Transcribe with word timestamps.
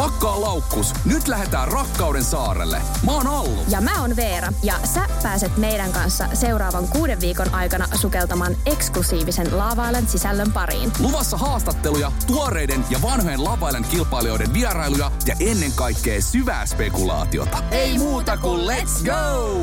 Pakkaa 0.00 0.40
laukkus. 0.40 0.94
Nyt 1.04 1.28
lähdetään 1.28 1.68
rakkauden 1.68 2.24
saarelle. 2.24 2.82
Mä 3.04 3.12
oon 3.12 3.26
Allu. 3.26 3.64
Ja 3.68 3.80
mä 3.80 4.00
oon 4.00 4.16
Veera. 4.16 4.52
Ja 4.62 4.74
sä 4.84 5.06
pääset 5.22 5.56
meidän 5.56 5.92
kanssa 5.92 6.28
seuraavan 6.34 6.88
kuuden 6.88 7.20
viikon 7.20 7.54
aikana 7.54 7.86
sukeltamaan 7.96 8.56
eksklusiivisen 8.66 9.58
Laavailen 9.58 10.08
sisällön 10.08 10.52
pariin. 10.52 10.92
Luvassa 10.98 11.36
haastatteluja, 11.36 12.12
tuoreiden 12.26 12.84
ja 12.90 13.02
vanhojen 13.02 13.44
lavailen 13.44 13.84
kilpailijoiden 13.84 14.54
vierailuja 14.54 15.12
ja 15.26 15.36
ennen 15.40 15.72
kaikkea 15.72 16.22
syvää 16.22 16.66
spekulaatiota. 16.66 17.62
Ei 17.70 17.98
muuta 17.98 18.36
kuin 18.36 18.60
let's 18.60 19.04
go! 19.04 19.58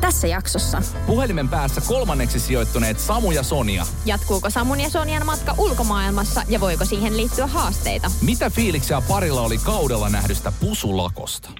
Tässä 0.00 0.26
jaksossa. 0.26 0.82
Puhelimen 1.06 1.48
päässä 1.48 1.80
kolmanneksi 1.80 2.40
sijoittuneet 2.40 3.00
Samu 3.00 3.30
ja 3.30 3.42
Sonia. 3.42 3.86
Jatkuuko 4.04 4.50
Samun 4.50 4.80
ja 4.80 4.90
Sonian 4.90 5.26
matka 5.26 5.54
ulkomaailmassa 5.58 6.42
ja 6.48 6.60
voiko 6.60 6.84
siihen 6.84 7.16
liittyä 7.16 7.46
haasteita? 7.46 8.10
Mitä 8.20 8.50
fiiliksiä 8.50 9.00
parilla 9.00 9.40
oli 9.40 9.58
kaudella 9.76 10.08
nähdystä 10.08 10.52
pusulakosta? 10.60 11.50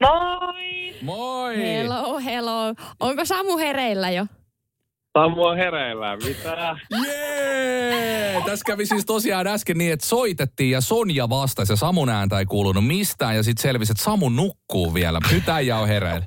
Moi! 0.00 0.94
Moi! 1.02 1.56
Hello, 1.56 2.20
hello. 2.20 2.74
Onko 3.00 3.24
Samu 3.24 3.58
hereillä 3.58 4.10
jo? 4.10 4.26
Samu 5.18 5.42
on 5.42 5.56
hereillä. 5.56 6.16
Mitä? 6.16 6.76
Jee! 7.06 8.42
Tässä 8.46 8.64
kävi 8.66 8.86
siis 8.86 9.06
tosiaan 9.06 9.46
äsken 9.46 9.78
niin, 9.78 9.92
että 9.92 10.06
soitettiin 10.06 10.70
ja 10.70 10.80
Sonja 10.80 11.28
vastasi 11.28 11.72
ja 11.72 11.76
Samun 11.76 12.08
ääntä 12.08 12.38
ei 12.38 12.46
kuulunut 12.46 12.86
mistään 12.86 13.36
ja 13.36 13.42
sitten 13.42 13.62
selvisi, 13.62 13.92
että 13.92 14.04
Samu 14.04 14.28
nukkuu 14.28 14.94
vielä. 14.94 15.20
Nyt 15.32 15.48
äijä 15.48 15.78
on 15.78 15.88
hereillä. 15.88 16.26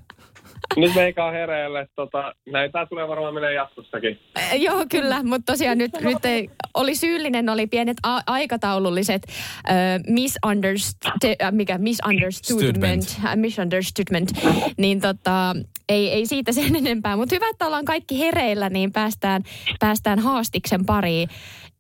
Nyt 0.77 0.95
meikä 0.95 1.25
on 1.25 1.33
hereillä. 1.33 1.85
Tota, 1.95 2.35
näin 2.45 2.71
tää 2.71 2.85
tulee 2.85 3.08
varmaan 3.08 3.33
menee 3.33 3.53
jatkossakin. 3.53 4.19
Äh, 4.38 4.61
joo, 4.61 4.85
kyllä, 4.89 5.23
mutta 5.23 5.53
tosiaan 5.53 5.77
nyt, 5.77 5.91
nyt 6.02 6.25
ei, 6.25 6.49
oli 6.73 6.95
syyllinen, 6.95 7.49
oli 7.49 7.67
pienet 7.67 7.97
a- 8.03 8.22
aikataululliset 8.27 9.22
äh, 9.27 9.75
misunderst- 9.99 11.31
äh, 11.41 11.52
mikä, 11.52 11.77
misunderstoodment, 11.77 13.19
äh, 13.25 13.35
misunderstoodment, 13.35 14.30
niin 14.77 15.02
tota, 15.02 15.55
ei, 15.89 16.09
ei 16.09 16.25
siitä 16.25 16.52
sen 16.52 16.75
enempää. 16.85 17.16
Mutta 17.16 17.35
hyvä, 17.35 17.50
että 17.50 17.66
ollaan 17.66 17.85
kaikki 17.85 18.19
hereillä, 18.19 18.69
niin 18.69 18.91
päästään, 18.91 19.44
päästään 19.79 20.19
haastiksen 20.19 20.85
pariin. 20.85 21.29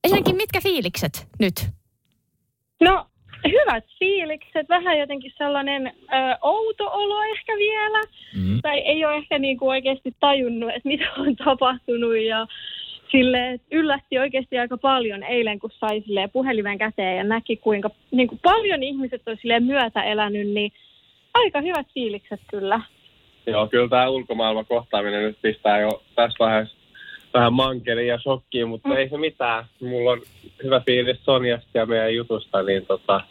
Ensinnäkin, 0.03 0.35
mitkä 0.35 0.61
fiilikset 0.61 1.27
nyt? 1.39 1.69
No, 2.81 3.05
hyvät 3.51 3.85
fiilikset, 3.99 4.69
vähän 4.69 4.99
jotenkin 4.99 5.33
sellainen 5.37 5.87
ö, 5.87 5.91
outo 6.41 6.85
olo 6.91 7.23
ehkä 7.23 7.53
vielä. 7.57 8.01
Mm. 8.35 8.61
Tai 8.61 8.79
ei 8.79 9.05
ole 9.05 9.15
ehkä 9.15 9.39
niinku 9.39 9.69
oikeasti 9.69 10.15
tajunnut, 10.19 10.69
että 10.69 10.89
mitä 10.89 11.05
on 11.17 11.35
tapahtunut 11.35 12.17
ja 12.17 12.47
sille 13.11 13.51
että 13.51 13.67
yllätti 13.71 14.19
oikeasti 14.19 14.57
aika 14.57 14.77
paljon 14.77 15.23
eilen, 15.23 15.59
kun 15.59 15.71
sai 15.71 16.01
silleen 16.01 16.29
puhelimen 16.29 16.77
käteen 16.77 17.17
ja 17.17 17.23
näki, 17.23 17.57
kuinka 17.57 17.89
niin 18.11 18.27
kuin 18.27 18.39
paljon 18.43 18.83
ihmiset 18.83 19.21
on 19.27 19.37
silleen 19.41 19.63
myötä 19.63 20.03
elänyt, 20.03 20.47
niin 20.47 20.71
aika 21.33 21.61
hyvät 21.61 21.87
fiilikset 21.93 22.41
kyllä. 22.47 22.81
Joo, 23.47 23.67
kyllä 23.67 23.89
tää 23.89 24.09
ulkomaailman 24.09 24.65
kohtaaminen 24.65 25.23
nyt 25.23 25.37
pistää 25.41 25.79
jo 25.79 26.03
tässä 26.15 26.37
vaiheessa 26.39 26.75
vähän 27.33 27.53
mankeliin 27.53 28.07
ja 28.07 28.19
shokkiin, 28.19 28.67
mutta 28.67 28.97
ei 28.97 29.09
se 29.09 29.17
mitään. 29.17 29.65
Mulla 29.81 30.11
on 30.11 30.21
hyvä 30.63 30.79
fiilis 30.79 31.17
Sonjasta 31.23 31.69
ja 31.73 31.85
meidän 31.85 32.15
jutusta, 32.15 32.63
niin 32.63 32.85
tota, 32.85 33.21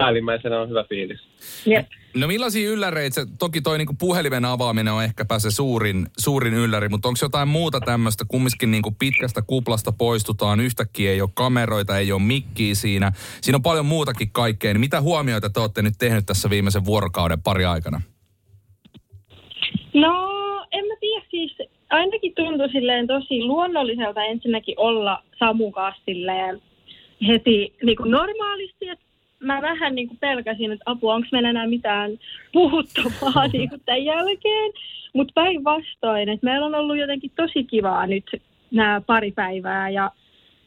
päällimmäisenä 0.00 0.60
on 0.60 0.68
hyvä 0.68 0.84
fiilis. 0.88 1.20
Jep. 1.66 1.86
No 2.14 2.26
millaisia 2.26 2.70
ylläreitä, 2.70 3.26
toki 3.38 3.60
toi 3.60 3.78
niinku 3.78 3.94
puhelimen 3.98 4.44
avaaminen 4.44 4.92
on 4.92 5.04
ehkäpä 5.04 5.38
se 5.38 5.50
suurin, 5.50 6.06
suurin 6.18 6.54
ylläri, 6.54 6.88
mutta 6.88 7.08
onko 7.08 7.18
jotain 7.22 7.48
muuta 7.48 7.80
tämmöistä, 7.80 8.24
kumminkin 8.28 8.70
niinku 8.70 8.90
pitkästä 8.98 9.42
kuplasta 9.42 9.92
poistutaan, 9.92 10.60
yhtäkkiä 10.60 11.10
ei 11.10 11.20
ole 11.20 11.30
kameroita, 11.34 11.98
ei 11.98 12.12
ole 12.12 12.22
mikkiä 12.22 12.74
siinä. 12.74 13.12
Siinä 13.40 13.56
on 13.56 13.62
paljon 13.62 13.86
muutakin 13.86 14.30
kaikkea, 14.32 14.72
niin 14.72 14.80
mitä 14.80 15.00
huomioita 15.00 15.50
te 15.50 15.60
olette 15.60 15.82
nyt 15.82 15.94
tehnyt 15.98 16.26
tässä 16.26 16.50
viimeisen 16.50 16.84
vuorokauden 16.84 17.42
pari 17.42 17.64
aikana? 17.64 18.00
No, 19.94 20.14
en 20.72 20.84
mä 20.86 20.94
tiedä 21.00 21.26
siis, 21.30 21.56
ainakin 21.90 22.32
tuntui 22.34 22.68
silleen 22.68 23.06
tosi 23.06 23.44
luonnolliselta 23.44 24.24
ensinnäkin 24.24 24.74
olla 24.78 25.22
Samun 25.38 25.72
kanssa 25.72 26.02
silleen 26.06 26.62
heti 27.28 27.74
niin 27.82 27.96
kuin 27.96 28.10
normaalisti, 28.10 28.88
että 28.88 29.04
mä 29.40 29.62
vähän 29.62 29.94
niin 29.94 30.08
kuin 30.08 30.18
pelkäsin, 30.18 30.72
että 30.72 30.82
apua, 30.86 31.14
onko 31.14 31.28
meillä 31.32 31.50
enää 31.50 31.66
mitään 31.66 32.10
puhuttavaa 32.52 33.48
niin 33.52 33.68
kuin 33.68 33.82
tämän 33.84 34.04
jälkeen. 34.04 34.72
Mutta 35.12 35.32
päinvastoin, 35.34 36.28
että 36.28 36.44
meillä 36.44 36.66
on 36.66 36.74
ollut 36.74 36.98
jotenkin 36.98 37.30
tosi 37.36 37.64
kivaa 37.64 38.06
nyt 38.06 38.24
nämä 38.70 39.00
pari 39.06 39.32
päivää 39.32 39.90
ja 39.90 40.10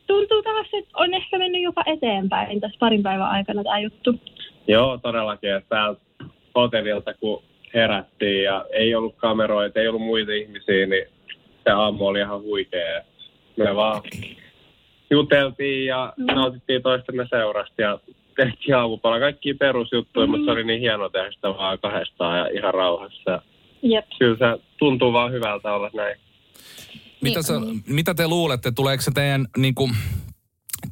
tuntuu 0.07 0.43
taas, 0.43 0.67
että 0.73 0.91
on 0.93 1.13
ehkä 1.13 1.37
mennyt 1.37 1.61
jopa 1.61 1.83
eteenpäin 1.85 2.61
tässä 2.61 2.79
parin 2.79 3.03
päivän 3.03 3.29
aikana 3.29 3.63
tämä 3.63 3.79
juttu. 3.79 4.19
Joo, 4.67 4.97
todellakin. 4.97 5.55
Että 5.55 5.69
täältä 5.69 6.01
hotellilta 6.55 7.13
kun 7.13 7.43
herättiin 7.73 8.43
ja 8.43 8.65
ei 8.71 8.95
ollut 8.95 9.15
kameroita, 9.15 9.79
ei 9.79 9.87
ollut 9.87 10.01
muita 10.01 10.31
ihmisiä, 10.31 10.85
niin 10.85 11.05
se 11.63 11.71
aamu 11.71 12.07
oli 12.07 12.19
ihan 12.19 12.41
huikea. 12.41 13.01
Me 13.57 13.75
vaan 13.75 14.01
juteltiin 15.09 15.85
ja 15.85 16.13
nautittiin 16.17 16.81
toistemme 16.81 17.27
seurasta 17.29 17.81
ja 17.81 17.99
tehtiin 18.35 18.75
aamupala. 18.75 19.19
Kaikki 19.19 19.53
perusjuttuja, 19.53 20.27
mutta 20.27 20.45
se 20.45 20.51
oli 20.51 20.63
niin 20.63 20.79
hieno 20.79 21.09
tehdä 21.09 21.31
sitä 21.31 21.47
vaan 21.47 21.79
kahdestaan 21.79 22.39
ja 22.39 22.47
ihan 22.59 22.73
rauhassa. 22.73 23.41
Jep. 23.81 24.05
Kyllä 24.19 24.37
se 24.37 24.63
tuntuu 24.77 25.13
vaan 25.13 25.31
hyvältä 25.31 25.73
olla 25.73 25.89
näin. 25.93 26.17
Mitä, 27.21 27.39
Niin, 27.39 27.43
sä, 27.43 27.59
niin. 27.59 27.83
mitä 27.87 28.13
te 28.13 28.27
luulette, 28.27 28.71
tuleeko 28.71 29.01
se 29.01 29.11
teidän 29.11 29.45
niinku, 29.57 29.89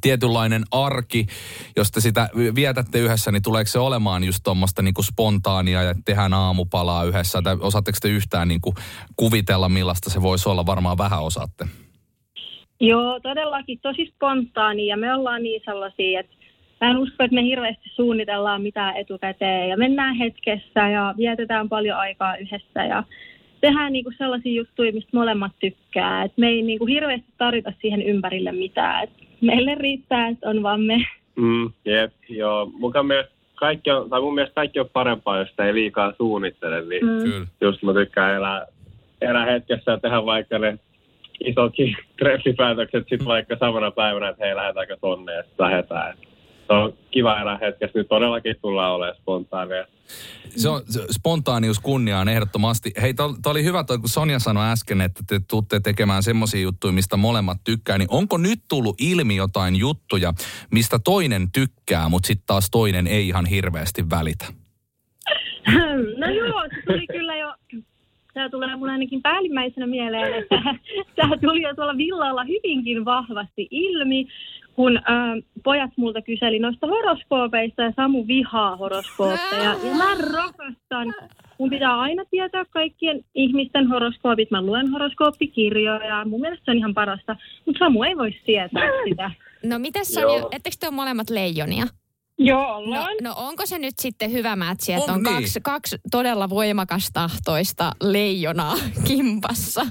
tietynlainen 0.00 0.62
arki, 0.70 1.26
jos 1.76 1.90
te 1.90 2.00
sitä 2.00 2.28
vietätte 2.54 2.98
yhdessä, 2.98 3.32
niin 3.32 3.42
tuleeko 3.42 3.68
se 3.68 3.78
olemaan 3.78 4.24
just 4.24 4.38
tuommoista 4.44 4.82
niinku 4.82 5.02
spontaania 5.02 5.82
ja 5.82 5.94
tehdään 6.04 6.34
aamupalaa 6.34 7.04
yhdessä? 7.04 7.42
Tai 7.42 7.56
osaatteko 7.60 7.98
te 8.02 8.08
yhtään 8.08 8.48
niinku 8.48 8.74
kuvitella, 9.16 9.68
millaista 9.68 10.10
se 10.10 10.22
voisi 10.22 10.48
olla? 10.48 10.66
Varmaan 10.66 10.98
vähän 10.98 11.22
osaatte. 11.22 11.64
Joo, 12.80 13.20
todellakin 13.20 13.78
tosi 13.82 14.12
spontaani 14.14 14.86
ja 14.86 14.96
me 14.96 15.14
ollaan 15.14 15.42
niin 15.42 15.62
sellaisia, 15.64 16.20
että 16.20 16.36
mä 16.82 16.90
en 16.90 16.98
usko, 16.98 17.24
että 17.24 17.34
me 17.34 17.42
hirveästi 17.42 17.88
suunnitellaan 17.94 18.62
mitään 18.62 18.96
etukäteen 18.96 19.68
ja 19.68 19.76
mennään 19.76 20.14
hetkessä 20.14 20.88
ja 20.88 21.14
vietetään 21.16 21.68
paljon 21.68 21.98
aikaa 21.98 22.36
yhdessä 22.36 22.84
ja 22.84 23.04
tehdään 23.60 23.92
niinku 23.92 24.12
sellaisia 24.18 24.52
juttuja, 24.52 24.92
mistä 24.92 25.10
molemmat 25.12 25.52
tykkää. 25.60 26.22
Et 26.22 26.32
me 26.36 26.48
ei 26.48 26.62
niinku 26.62 26.86
hirveästi 26.86 27.26
tarvita 27.38 27.72
siihen 27.80 28.02
ympärille 28.02 28.52
mitään. 28.52 29.04
Et 29.04 29.10
meille 29.40 29.74
riittää, 29.74 30.28
että 30.28 30.48
on 30.48 30.62
vaan 30.62 30.80
me. 30.80 31.06
Mm, 31.36 31.70
jep, 31.84 32.12
joo. 32.28 32.70
Mun 32.72 32.92
mielestä 33.06 33.32
kaikki 33.54 33.90
on, 33.90 34.10
tai 34.10 34.20
mun 34.20 34.34
mielestä 34.34 34.54
kaikki 34.54 34.80
on 34.80 34.88
parempaa, 34.92 35.38
jos 35.38 35.48
sitä 35.48 35.64
ei 35.64 35.74
liikaa 35.74 36.12
suunnittele. 36.18 36.82
Niin 36.82 37.06
Mm. 37.06 37.22
Kyllä. 37.22 37.46
just 37.60 37.82
mä 37.82 37.92
tykkään 37.92 38.34
elää, 38.34 38.66
elää 39.20 39.44
hetkessä 39.44 39.90
ja 39.90 39.98
tehdä 39.98 40.24
vaikka 40.26 40.58
ne 40.58 40.78
isotkin 41.44 41.96
treffipäätökset 42.18 43.08
sitten 43.08 43.28
vaikka 43.34 43.56
samana 43.60 43.90
päivänä, 43.90 44.28
että 44.28 44.44
hei 44.44 44.56
lähdetäänkö 44.56 44.96
tonne 45.00 45.34
ja 45.34 45.42
sitten 45.42 45.66
lähdetään. 45.66 46.14
Se 46.72 46.76
on 46.76 46.92
kiva 47.10 47.40
elää 47.40 47.58
hetkessä. 47.58 47.98
Nyt 47.98 48.08
todellakin 48.08 48.56
tullaan 48.62 48.92
olemaan 48.92 49.16
spontaaneja. 49.16 49.86
Se 50.56 50.68
on 50.68 50.82
se 50.88 51.00
spontaanius 51.10 51.80
kunniaan 51.80 52.28
ehdottomasti. 52.28 52.92
Hei, 53.02 53.14
tämä 53.14 53.28
oli 53.46 53.64
hyvä 53.64 53.84
toi, 53.84 53.98
kun 53.98 54.08
Sonja 54.08 54.38
sanoi 54.38 54.66
äsken, 54.66 55.00
että 55.00 55.22
te 55.28 55.40
tuutte 55.50 55.80
tekemään 55.80 56.22
semmoisia 56.22 56.60
juttuja, 56.60 56.92
mistä 56.92 57.16
molemmat 57.16 57.58
tykkää. 57.64 57.98
Niin 57.98 58.08
onko 58.10 58.38
nyt 58.38 58.60
tullut 58.68 58.96
ilmi 59.00 59.36
jotain 59.36 59.76
juttuja, 59.76 60.32
mistä 60.70 60.98
toinen 61.04 61.50
tykkää, 61.52 62.08
mutta 62.08 62.26
sitten 62.26 62.46
taas 62.46 62.70
toinen 62.70 63.06
ei 63.06 63.28
ihan 63.28 63.46
hirveästi 63.46 64.10
välitä? 64.10 64.44
No 66.16 66.30
joo, 66.30 66.62
se 66.74 66.82
tuli 66.86 67.06
kyllä 67.06 67.36
jo, 67.36 67.54
tämä 68.34 68.50
tulee 68.50 68.76
mun 68.76 68.90
ainakin 68.90 69.22
päällimmäisenä 69.22 69.86
mieleen, 69.86 70.34
että 70.34 70.56
tämä 71.16 71.36
tuli 71.36 71.62
jo 71.62 71.74
tuolla 71.74 71.96
villalla 71.96 72.44
hyvinkin 72.44 73.04
vahvasti 73.04 73.68
ilmi, 73.70 74.28
kun 74.74 74.96
ö, 74.96 75.00
pojat 75.64 75.90
multa 75.96 76.22
kyseli 76.22 76.58
noista 76.58 76.86
horoskoopeista 76.86 77.82
ja 77.82 77.92
Samu 77.96 78.26
vihaa 78.26 78.76
horoskooppeja. 78.76 79.62
Ja 79.84 79.94
mä 79.96 80.14
rakastan. 80.14 81.14
Mun 81.58 81.70
pitää 81.70 82.00
aina 82.00 82.24
tietää 82.30 82.64
kaikkien 82.70 83.24
ihmisten 83.34 83.88
horoskoopit. 83.88 84.50
Mä 84.50 84.62
luen 84.62 84.90
horoskooppikirjoja. 84.90 86.24
Mun 86.24 86.40
mielestä 86.40 86.64
se 86.64 86.70
on 86.70 86.78
ihan 86.78 86.94
parasta. 86.94 87.36
Mutta 87.66 87.78
Samu 87.78 88.02
ei 88.02 88.16
voi 88.16 88.30
sietää 88.46 88.88
sitä. 89.08 89.30
No 89.64 89.78
mitäs 89.78 90.10
Joo. 90.10 90.30
Sonja, 90.30 90.48
ettekö 90.52 90.76
te 90.80 90.86
ole 90.86 90.94
molemmat 90.94 91.30
leijonia? 91.30 91.86
Joo, 92.38 92.80
No, 92.80 93.06
no 93.22 93.34
onko 93.36 93.66
se 93.66 93.78
nyt 93.78 93.94
sitten 93.98 94.32
hyvä 94.32 94.56
mätsi, 94.56 94.92
että 94.92 95.12
On 95.12 95.18
on, 95.18 95.22
niin. 95.22 95.34
kaksi, 95.34 95.60
kaksi 95.60 95.96
todella 96.10 96.48
voimakastahtoista 96.50 97.92
leijonaa 98.02 98.74
kimpassa? 99.08 99.86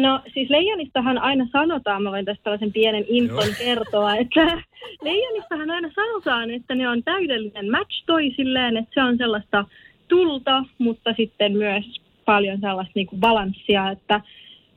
No 0.00 0.20
siis 0.34 0.50
leijonistahan 0.50 1.18
aina 1.18 1.46
sanotaan, 1.52 2.02
mä 2.02 2.10
voin 2.10 2.24
tästä 2.24 2.44
tällaisen 2.44 2.72
pienen 2.72 3.04
infon 3.08 3.46
Joo. 3.46 3.54
kertoa, 3.58 4.16
että 4.16 4.40
leijonistahan 5.04 5.70
aina 5.70 5.90
sanotaan, 5.94 6.50
että 6.50 6.74
ne 6.74 6.88
on 6.88 7.02
täydellinen 7.02 7.70
match 7.70 8.04
toisilleen, 8.06 8.76
että 8.76 8.90
se 8.94 9.02
on 9.02 9.16
sellaista 9.16 9.64
tulta, 10.08 10.64
mutta 10.78 11.14
sitten 11.16 11.52
myös 11.56 12.00
paljon 12.24 12.60
sellaista 12.60 12.92
niin 12.94 13.06
kuin 13.06 13.20
balanssia, 13.20 13.90
että 13.90 14.20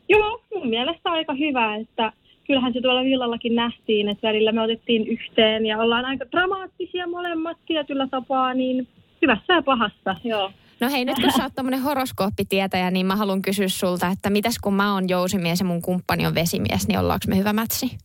joo, 0.10 0.42
mun 0.56 0.70
mielestä 0.70 1.12
aika 1.12 1.34
hyvä, 1.34 1.76
että 1.76 2.12
kyllähän 2.48 2.74
se 2.74 2.82
tuolla 2.82 3.04
villallakin 3.04 3.56
nähtiin, 3.56 4.10
että 4.10 4.28
välillä 4.28 4.52
me 4.52 4.62
otettiin 4.62 5.08
yhteen 5.08 5.66
ja 5.66 5.78
ollaan 5.78 6.06
aika 6.06 6.26
dramaattisia 6.32 7.08
molemmat 7.08 7.58
tietyllä 7.66 8.08
tapaa, 8.08 8.54
niin 8.54 8.88
hyvässä 9.22 9.54
ja 9.54 9.62
pahassa, 9.62 10.16
joo. 10.24 10.52
No 10.84 10.90
hei, 10.90 11.06
nyt 11.06 11.16
kun 11.22 11.32
sä 11.32 11.44
oot 11.44 11.56
tämmönen 11.56 11.82
horoskooppitietäjä, 11.82 12.92
niin 12.92 13.06
mä 13.06 13.16
haluan 13.16 13.42
kysyä 13.42 13.68
sulta, 13.68 14.08
että 14.08 14.30
mitäs 14.30 14.60
kun 14.60 14.74
mä 14.74 14.94
oon 14.94 15.10
jousimies 15.10 15.60
ja 15.60 15.66
mun 15.66 15.82
kumppani 15.82 16.28
on 16.28 16.36
vesimies, 16.36 16.88
niin 16.88 17.00
ollaanko 17.00 17.26
me 17.28 17.38
hyvä 17.38 17.54
mätsi? 17.54 17.98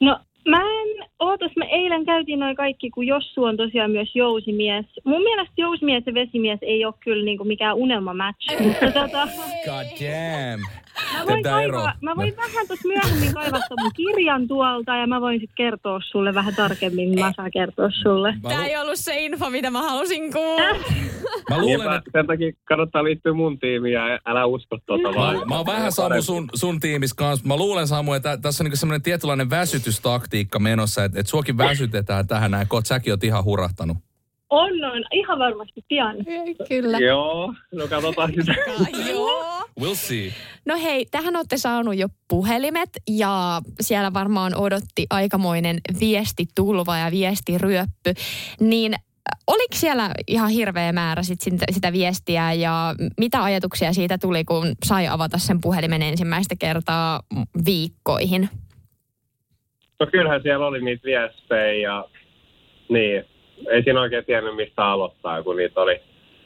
No 0.00 0.20
mä 0.48 0.60
en, 0.60 1.08
ootas, 1.18 1.52
me 1.56 1.66
eilen 1.70 2.04
käytiin 2.04 2.38
noin 2.38 2.56
kaikki, 2.56 2.90
kun 2.90 3.06
Jossu 3.06 3.44
on 3.44 3.56
tosiaan 3.56 3.90
myös 3.90 4.10
jousimies. 4.14 4.86
Mun 5.04 5.22
mielestä 5.22 5.54
jousimies 5.56 6.02
ja 6.06 6.14
vesimies 6.14 6.58
ei 6.62 6.84
ole 6.84 6.94
kyllä 7.00 7.24
niinku 7.24 7.44
mikään 7.44 7.76
unelmamatch, 7.76 8.62
mutta 8.62 8.86
tota, 9.00 9.28
God 9.64 9.86
damn. 10.00 10.62
Mä 11.14 11.24
voin, 11.26 11.42
kaivaa, 11.42 11.92
mä 12.00 12.16
voin 12.16 12.36
vähän 12.36 12.66
tuossa 12.66 12.88
myöhemmin 12.88 13.34
kaivaa 13.34 13.60
ton 13.68 13.78
mun 13.82 13.90
kirjan 13.96 14.48
tuolta 14.48 14.96
ja 14.96 15.06
mä 15.06 15.20
voin 15.20 15.40
sitten 15.40 15.54
kertoa 15.56 16.00
sulle 16.10 16.34
vähän 16.34 16.54
tarkemmin, 16.54 17.20
mä 17.20 17.32
saan 17.36 17.50
kertoa 17.50 17.88
sulle. 18.02 18.32
Mä, 18.42 18.48
Tää 18.48 18.58
lu- 18.58 18.64
ei 18.64 18.76
ollut 18.76 18.94
se 18.98 19.20
info, 19.24 19.50
mitä 19.50 19.70
mä 19.70 19.82
halusin 19.82 20.32
kuulla. 20.32 20.78
mä 21.50 21.58
luulen, 21.58 21.78
Niinpä, 21.78 21.96
että 21.96 22.10
sen 22.12 22.26
takia 22.26 22.52
kannattaa 22.64 23.04
liittyä 23.04 23.32
mun 23.32 23.58
tiimiin 23.58 23.94
ja 23.94 24.18
älä 24.26 24.46
usko 24.46 24.78
tuota 24.86 25.14
vaan. 25.14 25.36
Mä, 25.36 25.44
mä 25.44 25.56
oon 25.56 25.66
vähän 25.66 25.92
Samu 25.92 26.22
sun, 26.22 26.48
sun 26.54 26.80
tiimissä 26.80 27.16
kanssa. 27.16 27.46
Mä 27.46 27.56
luulen 27.56 27.88
Samu, 27.88 28.12
että 28.12 28.36
tässä 28.36 28.62
on 28.62 28.64
niinku 28.64 28.76
semmoinen 28.76 29.02
tietynlainen 29.02 29.50
väsytystaktiikka 29.50 30.58
menossa, 30.58 31.04
että, 31.04 31.20
että 31.20 31.30
suokin 31.30 31.58
väsytetään 31.58 32.26
tähän 32.26 32.50
näin, 32.50 32.68
kun 32.68 32.84
säkin 32.84 33.12
oot 33.12 33.24
ihan 33.24 33.44
hurahtanut. 33.44 33.96
On, 34.50 34.84
on, 34.84 35.04
ihan 35.12 35.38
varmasti 35.38 35.84
pian. 35.88 36.16
Kyllä. 36.68 36.98
Joo, 36.98 37.54
no 37.74 37.88
katsotaan 37.88 38.32
sitä. 38.34 38.54
Joo. 39.10 39.68
We'll 39.80 39.94
see. 39.94 40.32
No 40.66 40.78
hei, 40.82 41.06
tähän 41.10 41.36
olette 41.36 41.56
saanut 41.56 41.96
jo 41.96 42.08
puhelimet 42.28 42.90
ja 43.10 43.60
siellä 43.80 44.12
varmaan 44.12 44.54
odotti 44.54 45.06
aikamoinen 45.10 45.78
viestitulva 46.00 46.98
ja 46.98 47.10
viestiryöppy. 47.10 48.14
Niin 48.60 48.94
äh, 48.94 49.00
oliko 49.46 49.74
siellä 49.74 50.10
ihan 50.26 50.50
hirveä 50.50 50.92
määrä 50.92 51.22
sit 51.22 51.40
sitä, 51.40 51.64
sitä 51.70 51.92
viestiä 51.92 52.52
ja 52.52 52.94
mitä 53.20 53.42
ajatuksia 53.42 53.92
siitä 53.92 54.18
tuli, 54.18 54.44
kun 54.44 54.74
sai 54.84 55.08
avata 55.08 55.38
sen 55.38 55.60
puhelimen 55.60 56.02
ensimmäistä 56.02 56.54
kertaa 56.58 57.20
viikkoihin? 57.64 58.48
No 60.00 60.06
kyllähän 60.06 60.42
siellä 60.42 60.66
oli 60.66 60.84
niitä 60.84 61.04
viestejä 61.04 61.72
ja 61.72 62.04
niin, 62.88 63.24
ei 63.70 63.82
siinä 63.82 64.00
oikein 64.00 64.24
tiennyt 64.24 64.56
mistä 64.56 64.84
aloittaa, 64.84 65.42
kun 65.42 65.56
niitä 65.56 65.80
oli 65.80 66.00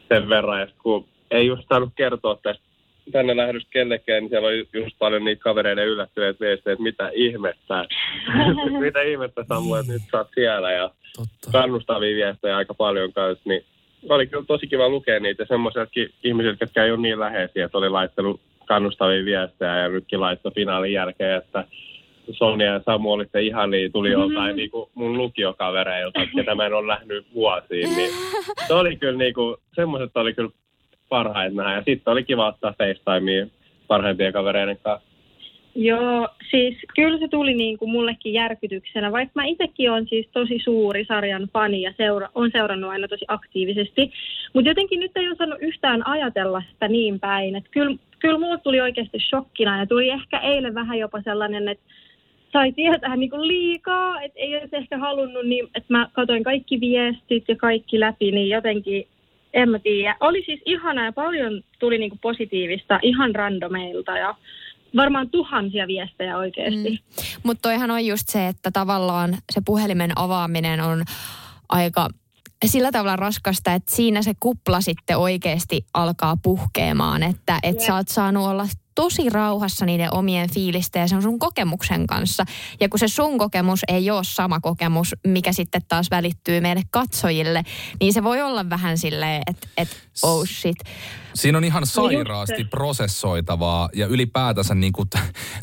sen 0.09 0.29
verran. 0.29 0.61
Ja 0.61 0.67
kun 0.83 1.05
ei 1.31 1.47
just 1.47 1.63
saanut 1.69 1.93
kertoa 1.97 2.39
tästä 2.43 2.73
tänne 3.13 3.37
lähdöstä 3.37 3.71
kellekään, 3.71 4.23
niin 4.23 4.31
siellä 4.31 4.49
oli 4.49 4.69
just 4.73 4.97
paljon 4.99 5.25
niitä 5.25 5.43
kavereiden 5.43 5.87
yllättyneitä 5.87 6.41
viestejä, 6.41 6.73
että 6.73 6.83
mitä 6.83 7.11
ihmettä, 7.15 7.85
mitä 8.81 9.03
ihmettä 9.03 9.45
Samu, 9.49 9.75
että 9.75 9.93
nyt 9.93 10.03
sä 10.11 10.19
oot 10.19 10.29
siellä 10.35 10.73
ja 10.73 10.91
Totta. 11.17 11.59
kannustavia 11.59 12.17
viestejä 12.17 12.57
aika 12.57 12.75
paljon 12.75 13.13
kanssa, 13.13 13.43
niin 13.45 13.65
oli 14.09 14.27
kyllä 14.27 14.45
tosi 14.47 14.67
kiva 14.67 14.89
lukea 14.89 15.21
niitä 15.21 15.45
semmoiseltakin 15.49 16.11
ihmisiltä, 16.25 16.65
jotka 16.65 16.85
ei 16.85 16.91
ole 16.91 17.01
niin 17.01 17.21
läheisiä, 17.21 17.65
että 17.65 17.79
oli 17.79 17.89
laittanut 17.89 18.41
kannustavia 18.67 19.25
viestejä 19.25 19.77
ja 19.77 19.89
nytkin 19.89 20.21
laittoi 20.21 20.53
finaalin 20.55 20.93
jälkeen, 20.93 21.39
että 21.39 21.65
Sonja 22.35 22.67
ja 22.67 22.81
Samu 22.85 23.13
olitte 23.13 23.43
ihan 23.43 23.71
niin, 23.71 23.93
tuli 23.93 24.11
joltain 24.11 24.57
niin 24.57 24.71
kuin 24.71 24.91
mun 24.95 25.19
lukiokavereilta, 25.19 26.21
ketä 26.37 26.55
mä 26.55 26.67
en 26.67 26.75
ole 26.75 26.87
nähnyt 26.87 27.27
vuosiin, 27.35 27.97
niin 27.97 28.11
se 28.67 28.75
oli 28.75 28.97
kyllä 28.97 29.19
niin 29.19 29.35
kuin, 29.35 29.57
semmoiset 29.75 30.17
oli 30.17 30.35
kyllä 30.35 30.51
parhaita 31.09 31.57
nähdä. 31.57 31.75
Ja 31.75 31.83
sitten 31.87 32.13
oli 32.13 32.25
kiva 32.25 32.47
ottaa 32.47 32.75
FaceTimea 32.79 33.47
parhaimpien 33.87 34.33
kavereiden 34.33 34.79
kanssa. 34.83 35.13
Joo, 35.75 36.29
siis 36.51 36.77
kyllä 36.95 37.19
se 37.19 37.29
tuli 37.29 37.55
niin 37.55 37.79
kuin 37.79 37.91
mullekin 37.91 38.33
järkytyksenä, 38.33 39.13
vaikka 39.13 39.33
mä 39.35 39.45
itsekin 39.45 39.91
olen 39.91 40.09
siis 40.09 40.29
tosi 40.33 40.59
suuri 40.65 41.05
sarjan 41.05 41.49
fani 41.53 41.83
ja 41.83 41.93
seura- 41.97 42.29
on 42.35 42.51
seurannut 42.53 42.91
aina 42.91 43.09
tosi 43.09 43.25
aktiivisesti. 43.29 44.13
Mutta 44.55 44.71
jotenkin 44.71 45.01
nyt 45.01 45.17
ei 45.17 45.29
osannut 45.29 45.59
yhtään 45.63 46.07
ajatella 46.07 46.63
sitä 46.73 46.89
niin 46.89 47.21
päin, 47.21 47.57
että 47.57 47.71
kyllä, 47.73 47.97
kyllä 48.19 48.39
mulle 48.39 48.59
tuli 48.59 48.81
oikeasti 48.81 49.19
shokkina 49.19 49.79
ja 49.79 49.87
tuli 49.87 50.11
ehkä 50.11 50.39
eilen 50.39 50.75
vähän 50.75 50.99
jopa 50.99 51.23
sellainen, 51.23 51.69
että 51.69 51.85
sai 52.53 52.73
tietää 52.73 53.17
niin 53.17 53.31
kuin 53.31 53.49
liikaa, 53.49 54.23
että 54.23 54.39
ei 54.39 54.57
olisi 54.57 54.77
ehkä 54.77 54.99
halunnut, 54.99 55.47
niin, 55.47 55.65
että 55.75 55.95
mä 55.95 56.09
katsoin 56.13 56.45
kaikki 56.45 56.81
viestit 56.81 57.45
ja 57.49 57.57
kaikki 57.57 58.01
läpi, 58.01 58.33
niin 58.33 58.49
jotenkin 58.49 59.09
en 59.53 59.69
mä 59.69 59.79
tiedä. 59.79 60.17
Oli 60.21 60.43
siis 60.47 60.61
ihanaa 60.67 61.05
ja 61.05 61.13
paljon 61.13 61.63
tuli 61.79 61.99
niin 61.99 62.11
kuin 62.11 62.21
positiivista 62.23 62.99
ihan 63.03 63.35
randomeilta 63.35 64.19
ja 64.19 64.35
varmaan 64.97 65.31
tuhansia 65.31 65.87
viestejä 65.87 66.39
oikeasti. 66.39 66.91
Mm. 66.91 66.99
Mutta 67.43 67.63
toihan 67.63 67.91
on 67.91 68.07
just 68.07 68.29
se, 68.29 68.47
että 68.47 68.71
tavallaan 68.71 69.35
se 69.53 69.61
puhelimen 69.65 70.11
avaaminen 70.17 70.81
on 70.81 71.05
aika 71.69 72.09
sillä 72.67 72.93
tavalla 72.93 73.17
raskasta, 73.17 73.75
että 73.75 73.95
siinä 73.95 74.23
se 74.23 74.33
kupla 74.41 74.81
sitten 74.81 75.19
oikeasti 75.19 75.85
alkaa 75.95 76.37
puhkeamaan, 76.43 77.23
että 77.23 77.59
et 77.63 77.81
sä 77.81 77.95
oot 77.95 78.09
saanut 78.09 78.47
olla 78.47 78.65
tosi 78.95 79.31
rauhassa 79.31 79.87
niiden 79.87 80.15
omien 80.15 80.51
fiilistä 80.51 80.99
ja 80.99 81.09
se 81.09 81.17
on 81.17 81.23
sun 81.23 81.39
kokemuksen 81.39 82.07
kanssa. 82.07 82.45
Ja 82.81 82.89
kun 82.89 82.99
se 82.99 83.09
sun 83.09 83.39
kokemus 83.39 83.81
ei 83.89 84.11
ole 84.11 84.25
sama 84.25 84.61
kokemus, 84.61 85.15
mikä 85.27 85.53
sitten 85.53 85.83
taas 85.89 86.11
välittyy 86.11 86.61
meille 86.61 86.83
katsojille, 86.91 87.63
niin 88.01 88.13
se 88.13 88.25
voi 88.25 88.43
olla 88.43 88.71
vähän 88.71 88.99
silleen, 88.99 89.43
että 89.47 89.69
et, 89.77 89.89
oh 90.23 90.47
shit. 90.47 90.77
Siinä 91.35 91.59
on 91.59 91.65
ihan 91.65 91.83
just 91.83 91.93
sairaasti 91.93 92.63
se. 92.63 92.65
prosessoitavaa 92.65 93.89
ja 93.95 94.07
ylipäätänsä 94.07 94.75
niin 94.75 94.93
kuin 94.93 95.11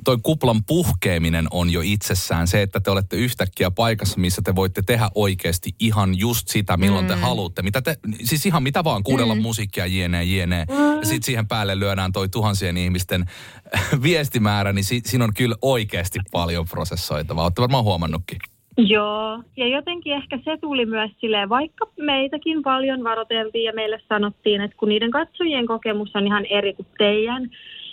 toi 0.03 0.17
kuplan 0.23 0.63
puhkeaminen 0.63 1.47
on 1.51 1.69
jo 1.69 1.81
itsessään 1.83 2.47
se, 2.47 2.61
että 2.61 2.79
te 2.79 2.91
olette 2.91 3.15
yhtäkkiä 3.15 3.71
paikassa, 3.71 4.19
missä 4.19 4.41
te 4.41 4.55
voitte 4.55 4.81
tehdä 4.81 5.09
oikeasti 5.15 5.75
ihan 5.79 6.19
just 6.19 6.47
sitä, 6.47 6.77
milloin 6.77 7.05
mm. 7.05 7.09
te 7.09 7.15
haluatte. 7.15 7.61
Mitä 7.61 7.81
te, 7.81 7.97
siis 8.23 8.45
ihan 8.45 8.63
mitä 8.63 8.83
vaan, 8.83 9.03
kuunnella 9.03 9.35
mm. 9.35 9.41
musiikkia, 9.41 9.85
jne, 9.85 10.23
jne. 10.23 10.65
Mm. 10.69 10.99
Ja 10.99 11.05
sitten 11.05 11.23
siihen 11.23 11.47
päälle 11.47 11.79
lyödään 11.79 12.11
toi 12.11 12.29
tuhansien 12.29 12.77
ihmisten 12.77 13.18
viestimäärä, 14.03 14.73
niin 14.73 14.83
si- 14.83 15.01
siinä 15.05 15.23
on 15.23 15.33
kyllä 15.37 15.55
oikeasti 15.61 16.19
paljon 16.31 16.65
prosessoitavaa. 16.71 17.43
Olette 17.43 17.61
varmaan 17.61 17.83
huomannutkin. 17.83 18.37
Joo, 18.77 19.43
ja 19.57 19.67
jotenkin 19.67 20.13
ehkä 20.13 20.39
se 20.45 20.57
tuli 20.61 20.85
myös 20.85 21.11
silleen, 21.21 21.49
vaikka 21.49 21.87
meitäkin 21.97 22.63
paljon 22.63 23.03
varoteltiin 23.03 23.65
ja 23.65 23.73
meille 23.73 24.01
sanottiin, 24.09 24.61
että 24.61 24.77
kun 24.77 24.89
niiden 24.89 25.11
katsojien 25.11 25.65
kokemus 25.65 26.15
on 26.15 26.27
ihan 26.27 26.45
eri 26.45 26.73
kuin 26.73 26.87
teidän, 26.97 27.49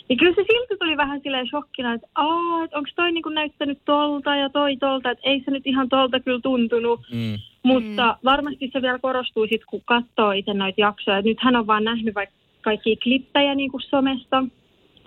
niin 0.09 0.19
kyllä 0.19 0.35
se 0.35 0.45
silti 0.53 0.77
tuli 0.79 0.97
vähän 0.97 1.21
silleen 1.23 1.47
shokkina, 1.47 1.95
että 1.95 2.07
aa, 2.15 2.65
että 2.65 2.79
onko 2.79 2.91
toi 2.97 3.13
niinku 3.13 3.29
näyttänyt 3.29 3.79
tolta 3.85 4.37
ja 4.37 4.49
toi 4.51 4.77
tolta, 4.77 5.11
että 5.11 5.29
ei 5.31 5.43
se 5.45 5.51
nyt 5.51 5.67
ihan 5.67 5.89
tolta 5.89 6.21
kyllä 6.21 6.41
tuntunut. 6.43 7.01
Mm. 7.13 7.39
Mutta 7.63 8.19
varmasti 8.25 8.71
se 8.73 8.83
vielä 8.83 8.99
korostuu 8.99 9.43
sitten, 9.43 9.69
kun 9.71 9.81
katsoo 9.85 10.31
itse 10.31 10.55
noita 10.55 10.81
jaksoja. 10.81 11.23
Nythän 11.23 11.57
on 11.57 11.67
vaan 11.67 11.85
nähnyt 11.85 12.15
vaikka 12.15 12.37
kaikkia 12.63 12.97
klippejä 13.03 13.55
niin 13.55 13.71
kuin 13.71 13.83
somesta. 13.83 14.45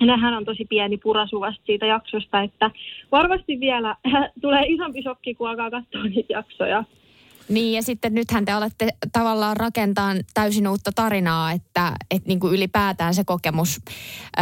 Nehän 0.06 0.34
on 0.34 0.46
tosi 0.46 0.66
pieni 0.70 0.98
purasu 0.98 1.40
vasta 1.40 1.64
siitä 1.66 1.86
jaksosta, 1.86 2.42
että 2.42 2.72
varmasti 3.12 3.60
vielä 3.60 3.96
tulee 4.42 4.64
isompi 4.68 5.02
shokki, 5.02 5.36
kun 5.36 5.50
alkaa 5.50 5.72
katsoa 5.72 6.04
niitä 6.04 6.34
jaksoja. 6.34 6.84
Niin 7.50 7.74
ja 7.74 7.84
sitten 7.84 8.14
nythän 8.14 8.46
te 8.46 8.56
olette 8.56 8.90
tavallaan 9.12 9.58
rakentaa 9.58 10.14
täysin 10.34 10.68
uutta 10.68 10.92
tarinaa, 10.96 11.52
että, 11.52 11.92
että 12.12 12.28
niin 12.28 12.40
kuin 12.40 12.54
ylipäätään 12.54 13.14
se 13.14 13.24
kokemus 13.24 13.82
ö, 14.40 14.42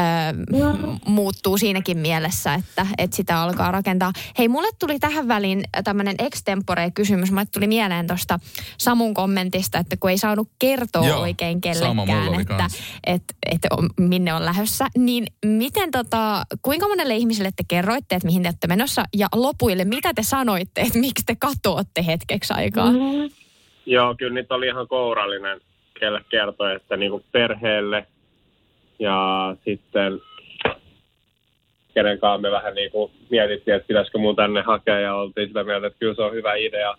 muuttuu 1.05 1.57
siinäkin 1.57 1.97
mielessä, 1.97 2.53
että, 2.53 2.87
että 2.97 3.15
sitä 3.15 3.41
alkaa 3.41 3.71
rakentaa. 3.71 4.13
Hei, 4.37 4.47
mulle 4.47 4.69
tuli 4.79 4.99
tähän 4.99 5.27
väliin 5.27 5.63
tämmöinen 5.83 6.15
extempore 6.19 6.91
kysymys. 6.91 7.31
Mulle 7.31 7.45
tuli 7.45 7.67
mieleen 7.67 8.07
tuosta 8.07 8.39
Samun 8.77 9.13
kommentista, 9.13 9.77
että 9.77 9.97
kun 9.97 10.09
ei 10.09 10.17
saanut 10.17 10.49
kertoa 10.59 11.07
Joo, 11.07 11.21
oikein 11.21 11.61
kellekään, 11.61 12.39
että, 12.41 12.67
että, 13.07 13.33
että 13.51 13.67
on, 13.71 13.89
minne 13.99 14.33
on 14.33 14.45
lähdössä. 14.45 14.87
Niin 14.97 15.27
miten 15.45 15.91
tota, 15.91 16.43
kuinka 16.61 16.87
monelle 16.87 17.15
ihmiselle 17.15 17.51
te 17.55 17.63
kerroitte, 17.67 18.15
että 18.15 18.25
mihin 18.25 18.41
te 18.41 18.47
olette 18.47 18.67
menossa? 18.67 19.03
Ja 19.15 19.27
lopuille, 19.35 19.85
mitä 19.85 20.13
te 20.13 20.23
sanoitte, 20.23 20.81
että 20.81 20.99
miksi 20.99 21.25
te 21.25 21.35
katoatte 21.35 22.05
hetkeksi 22.05 22.53
aikaa? 22.53 22.96
Joo, 23.85 24.15
kyllä 24.17 24.33
niitä 24.33 24.55
oli 24.55 24.67
ihan 24.67 24.87
kourallinen, 24.87 25.61
kelle 25.99 26.21
kertoi, 26.29 26.75
että 26.75 26.97
niinku 26.97 27.23
perheelle 27.31 28.05
ja 28.99 29.55
sitten 29.65 30.21
kenen 31.93 32.19
kanssa 32.19 32.41
me 32.41 32.51
vähän 32.51 32.75
niinku 32.75 33.11
mietittiin, 33.29 33.75
että 33.75 33.87
pitäisikö 33.87 34.17
mun 34.17 34.35
tänne 34.35 34.61
hakea 34.61 34.99
ja 34.99 35.15
oltiin 35.15 35.47
sitä 35.47 35.63
mieltä, 35.63 35.87
että 35.87 35.99
kyllä 35.99 36.15
se 36.15 36.21
on 36.21 36.33
hyvä 36.33 36.53
idea. 36.55 36.97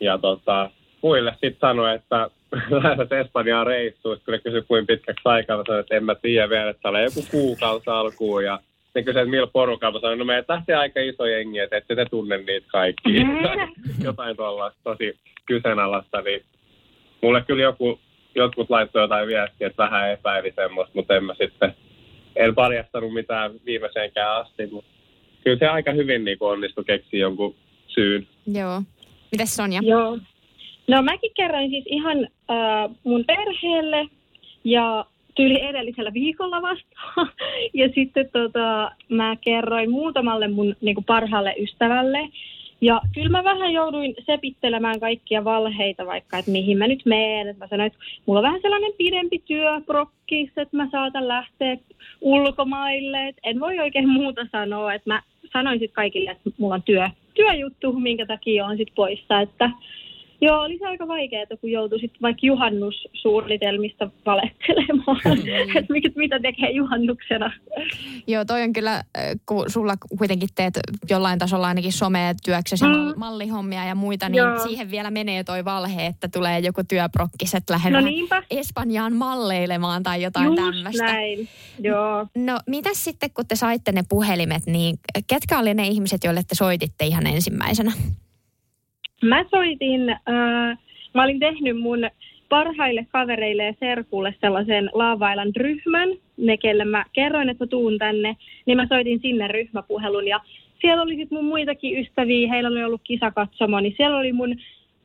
Ja 0.00 0.18
tota, 0.18 0.70
muille 1.02 1.32
sitten 1.32 1.60
sanoi, 1.60 1.94
että 1.94 2.30
lähdet 2.82 3.12
Espanjaan 3.12 3.66
reissuun. 3.66 4.20
Kun 4.24 4.32
ne 4.32 4.38
kysyi, 4.38 4.62
kuinka 4.62 4.92
pitkäksi 4.92 5.22
aikaa, 5.24 5.56
mä 5.56 5.62
sanoin, 5.66 5.80
että 5.80 5.96
en 5.96 6.04
mä 6.04 6.14
tiedä 6.14 6.50
vielä, 6.50 6.70
että 6.70 6.88
oli 6.88 7.02
joku 7.02 7.24
kuukausi 7.30 7.90
alkuun. 7.90 8.44
Ja 8.44 8.60
ne 8.94 9.02
kysyi, 9.02 9.20
että 9.20 9.30
millä 9.30 9.46
porukalla. 9.46 9.92
Mä 9.92 10.00
sanoin, 10.00 10.18
no 10.18 10.24
meitä 10.24 10.52
lähtee 10.52 10.76
aika 10.76 11.00
iso 11.00 11.26
jengi, 11.26 11.58
että 11.58 11.76
ette 11.76 11.96
te 11.96 12.04
tunne 12.10 12.38
niitä 12.38 12.66
kaikkia. 12.68 13.22
Jotain 14.04 14.36
tuolla 14.36 14.72
tosi 14.84 15.18
kyseenalaista, 15.46 16.20
niin 16.20 16.42
mulle 17.22 17.42
kyllä 17.46 17.62
joku, 17.62 17.98
jotkut 18.34 18.70
laittoi 18.70 19.02
jotain 19.02 19.28
viestiä, 19.28 19.66
että 19.66 19.82
vähän 19.82 20.10
epäili 20.10 20.52
semmoista, 20.56 20.92
mutta 20.94 21.16
en 21.16 21.24
mä 21.24 21.34
sitten, 21.34 21.74
en 22.36 22.54
paljastanut 22.54 23.14
mitään 23.14 23.52
viimeiseenkään 23.66 24.36
asti, 24.36 24.66
mutta 24.66 24.90
kyllä 25.44 25.58
se 25.58 25.68
aika 25.68 25.92
hyvin 25.92 26.24
niin 26.24 26.38
onnistui 26.40 26.84
keksiä 26.84 27.20
jonkun 27.20 27.54
syyn. 27.86 28.26
Joo. 28.46 28.82
Mites 29.32 29.56
Sonja? 29.56 29.80
Joo. 29.82 30.18
No 30.88 31.02
mäkin 31.02 31.30
kerroin 31.34 31.70
siis 31.70 31.84
ihan 31.86 32.28
äh, 32.50 32.90
mun 33.04 33.24
perheelle 33.24 34.08
ja 34.64 35.04
tyyli 35.34 35.62
edellisellä 35.62 36.12
viikolla 36.12 36.62
vasta. 36.62 36.96
ja 37.80 37.88
sitten 37.94 38.28
tota, 38.32 38.92
mä 39.08 39.36
kerroin 39.40 39.90
muutamalle 39.90 40.48
mun 40.48 40.76
niin 40.80 40.94
kuin 40.94 41.04
parhaalle 41.04 41.54
ystävälle. 41.58 42.28
Ja 42.80 43.00
kyllä 43.14 43.28
mä 43.28 43.44
vähän 43.44 43.72
jouduin 43.72 44.14
sepittelemään 44.26 45.00
kaikkia 45.00 45.44
valheita 45.44 46.06
vaikka, 46.06 46.38
että 46.38 46.50
mihin 46.50 46.78
mä 46.78 46.86
nyt 46.86 47.06
menen. 47.06 47.48
Että 47.48 47.64
mä 47.64 47.68
sanoin, 47.68 47.86
että 47.86 47.98
mulla 48.26 48.40
on 48.40 48.44
vähän 48.44 48.60
sellainen 48.62 48.92
pidempi 48.98 49.42
työprokkis, 49.46 50.50
että 50.56 50.76
mä 50.76 50.88
saatan 50.90 51.28
lähteä 51.28 51.76
ulkomaille. 52.20 53.28
Et 53.28 53.36
en 53.42 53.60
voi 53.60 53.78
oikein 53.78 54.08
muuta 54.08 54.46
sanoa, 54.52 54.94
että 54.94 55.10
mä 55.10 55.22
sanoin 55.52 55.78
sitten 55.78 55.94
kaikille, 55.94 56.30
että 56.30 56.50
mulla 56.58 56.74
on 56.74 56.82
työ, 56.82 57.08
työjuttu, 57.34 57.92
minkä 57.92 58.26
takia 58.26 58.66
on 58.66 58.76
sitten 58.76 58.94
poissa. 58.94 59.40
Että 59.40 59.70
Joo, 60.44 60.60
oli 60.60 60.78
se 60.78 60.86
aika 60.86 61.08
vaikeaa, 61.08 61.46
kun 61.60 61.70
joutui 61.70 61.98
sitten 62.00 62.20
vaikka 62.22 62.46
juhannussuunnitelmista 62.46 64.10
valehtelemaan, 64.26 65.20
Mm. 65.24 65.76
että 65.78 65.92
mit- 65.92 66.16
mitä 66.16 66.40
tekee 66.40 66.70
juhannuksena. 66.70 67.52
Joo, 68.26 68.44
toi 68.44 68.62
on 68.62 68.72
kyllä, 68.72 68.94
äh, 68.94 69.02
kun 69.46 69.70
sulla 69.70 69.94
kuitenkin 70.18 70.48
teet 70.54 70.74
jollain 71.10 71.38
tasolla 71.38 71.66
ainakin 71.66 71.92
sometyöksessä 71.92 72.86
Mm. 72.86 72.92
mm. 72.94 73.12
mallihommia 73.16 73.84
ja 73.84 73.94
muita, 73.94 74.28
niin 74.28 74.38
Joo. 74.38 74.58
siihen 74.58 74.90
vielä 74.90 75.10
menee 75.10 75.44
toi 75.44 75.64
valhe, 75.64 76.06
että 76.06 76.28
tulee 76.28 76.58
joku 76.58 76.80
työprokkis, 76.88 77.54
että 77.54 77.72
lähden 77.72 77.92
No 77.92 78.00
niinpä. 78.00 78.42
Espanjaan 78.50 79.16
malleilemaan 79.16 80.02
tai 80.02 80.22
jotain 80.22 80.46
Just 80.46 80.56
tämmöistä. 80.62 81.04
näin, 81.04 81.48
joo. 81.78 82.26
No 82.36 82.58
mitäs 82.66 83.04
sitten, 83.04 83.30
kun 83.34 83.46
te 83.46 83.56
saitte 83.56 83.92
ne 83.92 84.02
puhelimet, 84.08 84.66
niin 84.66 84.98
ketkä 85.26 85.58
oli 85.58 85.74
ne 85.74 85.86
ihmiset, 85.86 86.24
joille 86.24 86.42
te 86.48 86.54
soititte 86.54 87.04
ihan 87.06 87.26
ensimmäisenä? 87.26 87.92
Mä 89.22 89.44
soitin, 89.50 90.10
äh, 90.10 90.78
mä 91.14 91.24
olin 91.24 91.40
tehnyt 91.40 91.80
mun 91.80 92.10
parhaille 92.48 93.06
kavereille 93.12 93.64
ja 93.64 93.74
serkulle 93.80 94.34
sellaisen 94.40 94.90
Laavailan 94.92 95.52
ryhmän, 95.56 96.08
ne 96.36 96.56
kelle 96.56 96.84
mä 96.84 97.04
kerroin, 97.12 97.48
että 97.48 97.64
mä 97.64 97.68
tuun 97.68 97.98
tänne, 97.98 98.36
niin 98.66 98.76
mä 98.76 98.86
soitin 98.86 99.20
sinne 99.22 99.48
ryhmäpuhelun 99.48 100.28
ja 100.28 100.40
siellä 100.80 101.02
oli 101.02 101.16
sit 101.16 101.30
mun 101.30 101.44
muitakin 101.44 101.98
ystäviä, 101.98 102.48
heillä 102.48 102.68
oli 102.68 102.84
ollut 102.84 103.00
kisakatsomo, 103.04 103.80
niin 103.80 103.94
siellä 103.96 104.18
oli 104.18 104.32
mun 104.32 104.56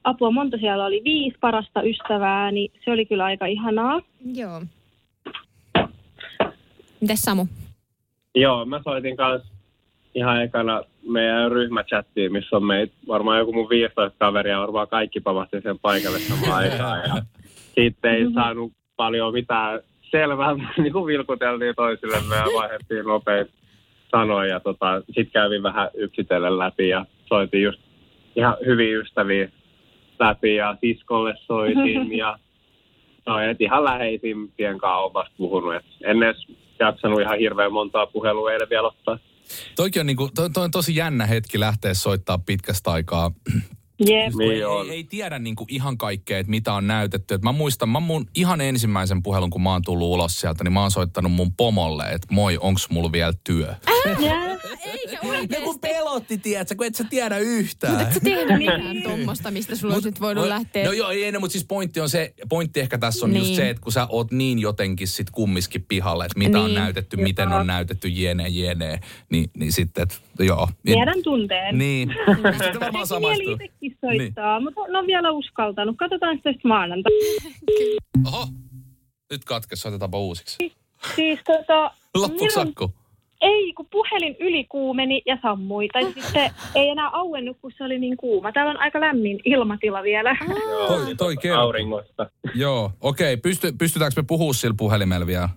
apua 0.04 0.32
monta 0.32 0.58
siellä 0.58 0.86
oli 0.86 1.02
viisi 1.04 1.38
parasta 1.42 1.82
ystävää, 1.82 2.52
niin 2.52 2.72
se 2.86 2.92
oli 2.92 3.06
kyllä 3.06 3.26
aika 3.26 3.46
ihanaa. 3.46 4.02
Joo. 4.34 4.62
Mites 7.02 7.22
Samu? 7.22 7.46
Joo, 8.36 8.66
mä 8.66 8.82
soitin 8.84 9.18
kanssa 9.18 9.57
ihan 10.18 10.44
ekana 10.44 10.82
meidän 11.08 11.52
ryhmächattiin, 11.52 12.32
missä 12.32 12.56
on 12.56 12.66
meitä 12.66 12.94
varmaan 13.08 13.40
joku 13.40 13.54
mun 13.54 13.70
15 13.70 14.18
kaveria, 14.20 14.60
varmaan 14.60 14.88
kaikki 14.88 15.20
pamahti 15.20 15.62
sen 15.62 15.80
paikalle 15.80 16.20
samaan 16.20 16.54
aikaan. 16.64 17.00
Ja 17.00 17.16
sitten 17.76 18.14
ei 18.14 18.34
saanut 18.34 18.72
paljon 18.96 19.34
mitään 19.34 19.80
selvää, 20.12 20.56
niin 20.78 20.94
kuin 20.94 21.06
vilkuteltiin 21.06 21.76
toisillemme 21.76 22.36
ja 22.36 22.46
vaihdettiin 22.58 23.06
nopein 23.06 23.46
sanoja. 24.12 24.54
Ja 24.54 24.60
tota, 24.60 25.02
sitten 25.06 25.32
kävin 25.32 25.64
vähän 25.64 25.90
yksitellen 25.94 26.58
läpi 26.58 26.90
ja 26.90 27.06
soitin 27.26 27.64
just 27.64 27.80
ihan 28.36 28.58
hyviä 28.66 29.00
ystäviä 29.00 29.50
läpi 30.20 30.56
ja 30.56 30.76
siskolle 30.82 31.34
soitin 31.38 32.18
ja 32.18 32.38
no, 33.26 33.40
et 33.40 33.62
ihan 33.62 33.84
läheisimpien 33.84 34.78
kanssa 34.78 34.98
olen 34.98 35.14
vasta 35.14 35.34
puhunut. 35.38 35.76
Et 35.76 35.86
en 36.04 36.24
edes 36.24 36.48
jaksanut 36.80 37.22
ihan 37.22 37.40
hirveän 37.40 37.74
montaa 37.74 38.08
puhelua 38.08 38.52
eilen 38.52 38.70
vielä 38.70 38.88
ottaa. 38.88 39.20
Toikin 39.76 40.00
on, 40.00 40.06
niinku, 40.06 40.30
toi, 40.36 40.50
toi 40.50 40.64
on 40.64 40.72
tosi 40.72 40.96
jännä 40.96 41.26
hetki 41.26 41.60
lähteä 41.60 41.94
soittaa 41.94 42.38
pitkästä 42.38 42.92
aikaa. 42.92 43.32
Jep. 44.08 44.32
Kun 44.32 44.40
Niin 44.40 44.52
ei, 44.52 44.64
on. 44.64 44.86
ei, 44.86 44.92
ei, 44.92 45.04
tiedä 45.04 45.40
niinku 45.40 45.66
ihan 45.70 45.98
kaikkea, 45.98 46.40
että 46.40 46.50
mitä 46.50 46.74
on 46.74 46.88
näytetty. 46.88 47.34
Et 47.34 47.42
mä 47.42 47.52
muistan, 47.52 47.90
mä 47.90 48.00
mun 48.00 48.28
ihan 48.36 48.62
ensimmäisen 48.62 49.24
puhelun, 49.24 49.50
kun 49.50 49.62
mä 49.62 49.72
oon 49.72 49.82
tullut 49.82 50.08
ulos 50.08 50.40
sieltä, 50.42 50.64
niin 50.64 50.74
mä 50.74 50.82
oon 50.82 50.92
soittanut 50.92 51.32
mun 51.32 51.54
pomolle, 51.54 52.04
että 52.04 52.28
moi, 52.32 52.58
onks 52.62 52.90
mulla 52.90 53.12
vielä 53.12 53.34
työ? 53.44 53.76
Eikä 55.12 55.28
oikeesti. 55.28 55.80
pelotti, 55.82 56.38
tiedätkö, 56.38 56.76
kun 56.76 56.86
et 56.86 56.96
sä 56.96 57.04
tiedä 57.04 57.38
yhtään. 57.38 58.02
Et 58.02 58.14
sä 58.14 58.20
tehnyt 58.20 58.58
mitään 58.58 59.04
tuommoista, 59.04 59.52
mistä 59.52 59.76
sulla 59.76 59.94
olisi 59.94 60.10
nyt 60.10 60.22
voinut 60.22 60.44
Mut- 60.44 60.50
lähteä. 60.50 60.86
No 60.86 60.92
joo, 60.92 61.10
ei, 61.10 61.32
no, 61.32 61.40
mutta 61.40 61.52
siis 61.52 61.66
pointti 61.66 62.00
on 62.00 62.10
se, 62.10 62.34
pointti 62.50 62.80
ehkä 62.80 62.98
tässä 62.98 63.26
on 63.26 63.32
Niin. 63.34 63.40
just 63.44 63.56
se, 63.56 63.70
että 63.70 63.82
kun 63.84 63.92
sä 63.92 64.08
oot 64.10 64.32
niin 64.32 64.60
jotenkin 64.60 65.08
sit 65.08 65.30
kummiskin 65.30 65.86
pihalle, 65.88 66.26
että 66.26 66.40
mitä 66.40 66.60
on 66.60 66.66
Niin. 66.66 66.76
näytetty, 66.76 67.18
miten 67.18 67.48
on 67.48 67.68
näytetty, 67.68 68.08
jene, 68.08 68.48
jene, 68.48 69.00
niin, 69.32 69.50
niin 69.58 69.72
sitten, 69.72 70.04
että 70.04 70.16
joo. 70.44 70.70
Tiedän 70.86 71.24
tunteen. 71.24 71.78
Niin. 71.78 72.10
Sitten 72.64 72.80
varmaan 72.80 72.92
Mieli 72.94 73.08
samaistuu. 73.08 73.52
itsekin 73.54 73.98
soittaa, 74.02 74.60
mutta 74.60 74.82
ne 74.92 74.98
on 74.98 75.08
vielä 75.08 75.32
uskaltanut. 75.32 75.98
Katsotaan 75.98 76.38
sitä 76.38 76.52
sitten 76.52 76.70
maanantai. 76.70 77.12
Oho, 78.28 78.48
nyt 79.32 79.46
katkes, 79.46 79.82
soitetaanpa 79.82 80.20
uusiksi. 80.20 80.58
Siis 81.16 81.40
tota, 81.46 81.92
Loppuksi 82.16 82.60
minun-. 82.60 82.74
Ei, 83.42 83.74
kun 83.74 83.88
puhelin 83.92 84.36
ylikuumeni 84.40 85.22
ja 85.26 85.38
sammui. 85.42 85.88
Tai 85.94 86.04
sitten 86.14 86.52
ei 86.76 86.90
enää 86.90 87.10
auennut, 87.10 87.58
kun 87.62 87.72
se 87.78 87.84
oli 87.84 88.00
niin 88.00 88.18
kuuma. 88.18 88.52
Täällä 88.52 88.70
on 88.72 88.78
aika 88.78 89.00
lämmin 89.00 89.40
ilmatila 89.46 90.04
vielä. 90.04 90.36
Joo, 90.70 90.88
Toi- 90.88 91.16
toi 91.16 91.38
kertoo. 91.38 91.62
Auringosta. 91.64 92.30
Joo, 92.56 92.92
okei. 93.02 93.38
Pysty, 93.38 93.72
pystytäänkö 93.80 94.22
me 94.22 94.26
puhua 94.28 94.54
sillä 94.54 94.76
puhelimella 94.78 95.28
vielä? 95.28 95.50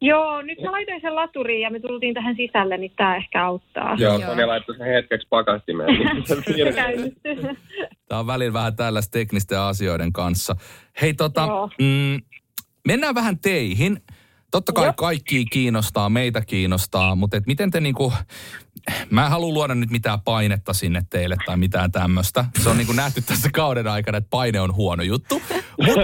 Joo, 0.00 0.42
nyt 0.42 0.60
mä 0.62 0.72
laitoin 0.72 1.00
sen 1.00 1.14
laturiin 1.14 1.60
ja 1.60 1.70
me 1.70 1.80
tultiin 1.80 2.14
tähän 2.14 2.36
sisälle, 2.36 2.76
niin 2.76 2.92
tämä 2.96 3.16
ehkä 3.16 3.44
auttaa. 3.44 3.96
Joo, 3.98 4.18
Joo. 4.18 4.28
Sonja 4.30 4.48
laittoi 4.48 4.76
sen 4.76 4.86
hetkeksi 4.86 5.26
pakastimeen. 5.30 5.96
Se 6.26 6.72
käynnistyy. 6.74 7.36
Tämä 8.08 8.18
on 8.18 8.26
välillä 8.26 8.52
vähän 8.52 8.76
tällaista 8.76 9.12
teknisten 9.12 9.58
asioiden 9.60 10.12
kanssa. 10.12 10.56
Hei 11.00 11.14
tota, 11.14 11.40
Joo. 11.40 11.70
mm, 11.80 12.20
mennään 12.88 13.14
vähän 13.14 13.38
teihin. 13.38 14.00
Totta 14.50 14.72
kai 14.72 14.86
Joo. 14.86 14.92
kaikki 14.96 15.44
kiinnostaa, 15.44 16.08
meitä 16.08 16.40
kiinnostaa, 16.40 17.14
mutta 17.14 17.36
et 17.36 17.46
miten 17.46 17.70
te 17.70 17.80
niinku, 17.80 18.12
mä 19.10 19.24
en 19.24 19.30
halua 19.30 19.52
luoda 19.52 19.74
nyt 19.74 19.90
mitään 19.90 20.20
painetta 20.20 20.72
sinne 20.72 21.02
teille 21.10 21.36
tai 21.46 21.56
mitään 21.56 21.92
tämmöistä. 21.92 22.44
Se 22.62 22.68
on 22.68 22.76
niinku 22.76 22.92
nähty 22.92 23.22
tässä 23.22 23.50
kauden 23.52 23.88
aikana, 23.88 24.18
että 24.18 24.30
paine 24.30 24.60
on 24.60 24.74
huono 24.74 25.02
juttu. 25.02 25.42
Mutta 25.86 26.00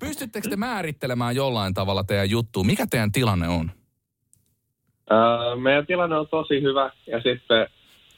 pystyttekö 0.00 0.48
te 0.48 0.56
määrittelemään 0.56 1.36
jollain 1.36 1.74
tavalla 1.74 2.04
teidän 2.04 2.30
juttua? 2.30 2.64
Mikä 2.64 2.86
teidän 2.90 3.12
tilanne 3.12 3.48
on? 3.48 3.70
Öö, 5.12 5.56
meidän 5.56 5.86
tilanne 5.86 6.16
on 6.16 6.28
tosi 6.28 6.62
hyvä 6.62 6.90
ja 7.06 7.20
sitten 7.20 7.66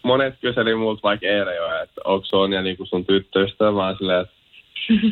monet 0.02 0.34
kyseli 0.40 0.75
multa 0.75 1.02
vaikka 1.02 1.26
eilen 1.26 1.56
jo, 1.56 1.82
että 1.82 2.00
onko 2.04 2.26
Sonja 2.26 2.62
niinku 2.62 2.86
sun 2.86 3.06
tyttöystävä. 3.06 3.86
Oon 3.86 3.96
silleen, 3.98 4.20
että 4.20 4.34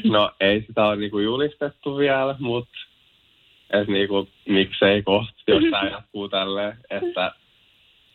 no 0.08 0.30
ei 0.40 0.64
sitä 0.66 0.86
ole 0.86 0.96
niinku 0.96 1.18
julistettu 1.18 1.96
vielä, 1.96 2.36
mutta 2.38 2.70
että 3.80 3.92
niinku, 3.92 4.28
miksei 4.48 5.02
kohta, 5.02 5.32
jos 5.46 5.64
tämä 5.70 5.90
jatkuu 5.90 6.28
tälleen. 6.28 6.76
Että 6.90 7.32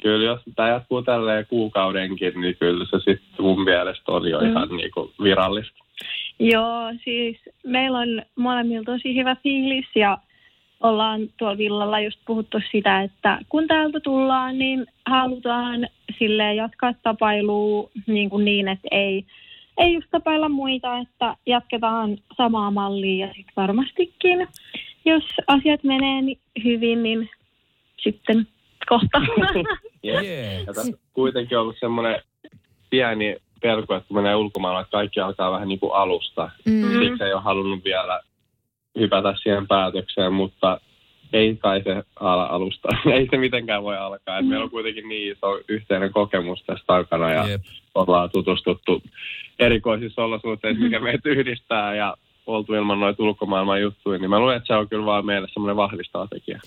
kyllä 0.01 0.25
jos 0.25 0.39
tämä 0.55 0.69
jatkuu 0.69 1.01
tälleen 1.01 1.45
kuukaudenkin, 1.49 2.41
niin 2.41 2.55
kyllä 2.59 2.85
se 2.85 2.97
sitten 2.97 3.45
mun 3.45 3.63
mielestä 3.63 4.11
on 4.11 4.29
jo 4.29 4.39
ihan 4.39 4.69
niinku 4.69 5.11
virallista. 5.23 5.79
Joo, 6.39 6.93
siis 7.03 7.37
meillä 7.65 7.97
on 7.97 8.21
molemmilla 8.35 8.83
tosi 8.83 9.15
hyvä 9.15 9.35
fiilis 9.35 9.85
ja 9.95 10.17
ollaan 10.79 11.21
tuolla 11.37 11.57
villalla 11.57 11.99
just 11.99 12.19
puhuttu 12.27 12.57
sitä, 12.71 13.01
että 13.01 13.39
kun 13.49 13.67
täältä 13.67 13.99
tullaan, 13.99 14.59
niin 14.59 14.85
halutaan 15.05 15.87
sille 16.19 16.53
jatkaa 16.53 16.93
tapailua 17.03 17.89
niin, 18.07 18.29
kuin 18.29 18.45
niin 18.45 18.67
että 18.67 18.87
ei, 18.91 19.25
ei 19.77 19.93
just 19.93 20.07
tapailla 20.11 20.49
muita, 20.49 20.97
että 20.97 21.35
jatketaan 21.45 22.17
samaa 22.37 22.71
mallia 22.71 23.27
ja 23.27 23.33
sitten 23.33 23.53
varmastikin, 23.55 24.47
jos 25.09 25.23
asiat 25.47 25.83
menee 25.83 26.35
hyvin, 26.63 27.03
niin 27.03 27.29
sitten 27.97 28.47
kohta. 28.89 29.21
Yeah. 30.05 30.23
Yeah. 30.23 30.65
Ja 30.67 30.73
tässä 30.73 30.97
kuitenkin 31.13 31.57
on 31.57 31.61
ollut 31.61 31.79
semmoinen 31.79 32.21
pieni 32.89 33.35
pelko, 33.61 33.95
että 33.95 34.07
kun 34.07 34.17
menee 34.17 34.35
ulkomailla, 34.35 34.81
että 34.81 34.91
kaikki 34.91 35.19
alkaa 35.19 35.51
vähän 35.51 35.67
niin 35.67 35.79
kuin 35.79 35.93
alusta. 35.93 36.51
Mm. 36.65 36.73
Mm. 36.73 36.99
Siksi 36.99 37.23
ei 37.23 37.33
ole 37.33 37.41
halunnut 37.41 37.83
vielä 37.83 38.21
hypätä 38.99 39.33
siihen 39.43 39.67
päätökseen, 39.67 40.33
mutta 40.33 40.81
ei 41.33 41.55
kai 41.55 41.81
se 41.83 42.03
ala 42.19 42.45
alusta. 42.45 42.87
ei 43.13 43.27
se 43.31 43.37
mitenkään 43.37 43.83
voi 43.83 43.97
alkaa. 43.97 44.37
Et 44.37 44.47
meillä 44.47 44.63
on 44.63 44.71
kuitenkin 44.71 45.09
niin 45.09 45.31
iso 45.31 45.59
yhteinen 45.67 46.11
kokemus 46.11 46.63
tässä 46.65 46.83
takana 46.87 47.31
ja 47.31 47.47
Jep. 47.47 47.61
ollaan 47.95 48.29
tutustuttu 48.29 49.01
erikoisissa 49.59 50.23
olosuhteissa, 50.23 50.83
mikä 50.83 50.99
meitä 50.99 51.29
yhdistää 51.29 51.95
ja 51.95 52.15
oltu 52.45 52.73
ilman 52.73 52.99
noita 52.99 53.23
ulkomaailman 53.23 53.81
juttuja, 53.81 54.19
niin 54.19 54.29
mä 54.29 54.39
luulen, 54.39 54.57
että 54.57 54.67
se 54.67 54.73
on 54.73 54.89
kyllä 54.89 55.05
vaan 55.05 55.25
meille 55.25 55.47
semmoinen 55.53 55.75
vahvistava 55.75 56.27
tekijä. 56.27 56.59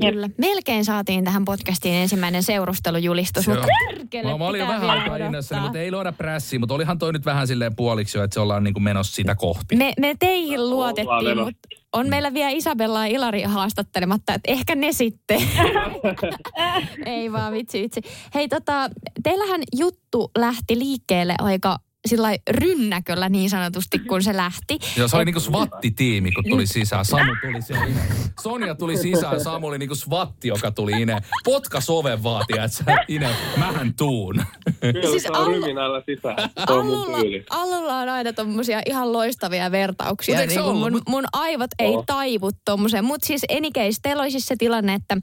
Kyllä. 0.00 0.28
Melkein 0.38 0.84
saatiin 0.84 1.24
tähän 1.24 1.44
podcastiin 1.44 1.94
ensimmäinen 1.94 2.42
seurustelujulistus, 2.42 3.44
Se 3.44 3.50
mutta 3.50 3.66
perkele, 3.88 4.32
Mä, 4.32 4.38
mä 4.38 4.46
olin 4.46 4.60
jo 4.60 4.66
vähän 4.66 4.90
aikaa 4.90 5.16
innoissani, 5.16 5.58
odottaa. 5.58 5.60
mutta 5.62 5.78
ei 5.78 5.92
luoda 5.92 6.12
prässiä, 6.12 6.58
mutta 6.58 6.74
olihan 6.74 6.98
toi 6.98 7.12
nyt 7.12 7.24
vähän 7.24 7.46
silleen 7.46 7.76
puoliksi 7.76 8.18
jo, 8.18 8.24
että 8.24 8.34
se 8.34 8.40
ollaan 8.40 8.64
niin 8.64 8.74
kuin 8.74 8.84
menossa 8.84 9.14
sitä 9.14 9.34
kohti. 9.34 9.76
Me, 9.76 9.92
me 10.00 10.14
teihin 10.18 10.70
luotettiin, 10.70 11.38
mutta 11.38 11.68
on 11.92 12.08
meillä 12.08 12.34
vielä 12.34 12.50
Isabella 12.50 13.06
ja 13.06 13.14
Ilari 13.14 13.42
haastattelematta, 13.42 14.34
että 14.34 14.52
ehkä 14.52 14.74
ne 14.74 14.92
sitten. 14.92 15.40
Ei 17.06 17.32
vaan, 17.32 17.52
vitsi, 17.52 17.82
vitsi. 17.82 18.00
Hei 18.34 18.48
tota, 18.48 18.90
teillähän 19.22 19.60
juttu 19.76 20.30
lähti 20.38 20.78
liikkeelle 20.78 21.34
aika 21.38 21.76
sillä 22.08 22.28
rynnäköllä 22.50 23.28
niin 23.28 23.50
sanotusti, 23.50 23.98
kun 23.98 24.22
se 24.22 24.36
lähti. 24.36 24.78
Joo, 24.96 25.08
se 25.08 25.16
oli 25.16 25.24
niinku 25.24 25.40
SWAT-tiimi, 25.40 26.32
kun 26.32 26.44
tuli 26.50 26.66
sisään. 26.66 27.04
Samu 27.04 27.32
tuli 27.42 27.88
Ine. 27.90 28.00
Sonja 28.42 28.74
tuli 28.74 28.96
sisään, 28.96 29.40
Samu 29.40 29.66
oli 29.66 29.78
niinku 29.78 29.94
SWAT, 29.94 30.44
joka 30.44 30.70
tuli 30.70 31.02
Ine. 31.02 31.20
Potkas 31.44 31.90
oven 31.90 32.22
vaatia, 32.22 32.64
että 32.64 32.76
sä 32.76 32.84
Ine, 33.08 33.28
mähän 33.56 33.94
tuun. 33.94 34.42
Kyllä 34.80 35.10
Siis 35.10 35.22
se 35.22 35.28
on 35.30 35.36
Allu- 35.36 35.52
ryminällä 35.52 36.02
sisään. 36.06 36.36
On 36.68 36.86
mun 36.86 36.94
Allulla, 36.96 37.18
tyyli. 37.20 37.44
Allulla 37.50 37.98
on 37.98 38.08
aina 38.08 38.32
tommosia 38.32 38.82
ihan 38.86 39.12
loistavia 39.12 39.70
vertauksia. 39.70 40.46
Niin 40.46 40.60
ollut? 40.60 40.92
mun, 40.92 41.02
mun 41.08 41.24
aivot 41.32 41.70
ei 41.78 41.90
Oo. 41.90 42.04
taivu 42.06 42.50
tommoseen. 42.64 43.04
Mutta 43.04 43.26
siis 43.26 43.42
enikeis, 43.48 43.98
teillä 44.02 44.22
oli 44.22 44.30
siis 44.30 44.46
se 44.46 44.54
tilanne, 44.58 44.94
että 44.94 45.16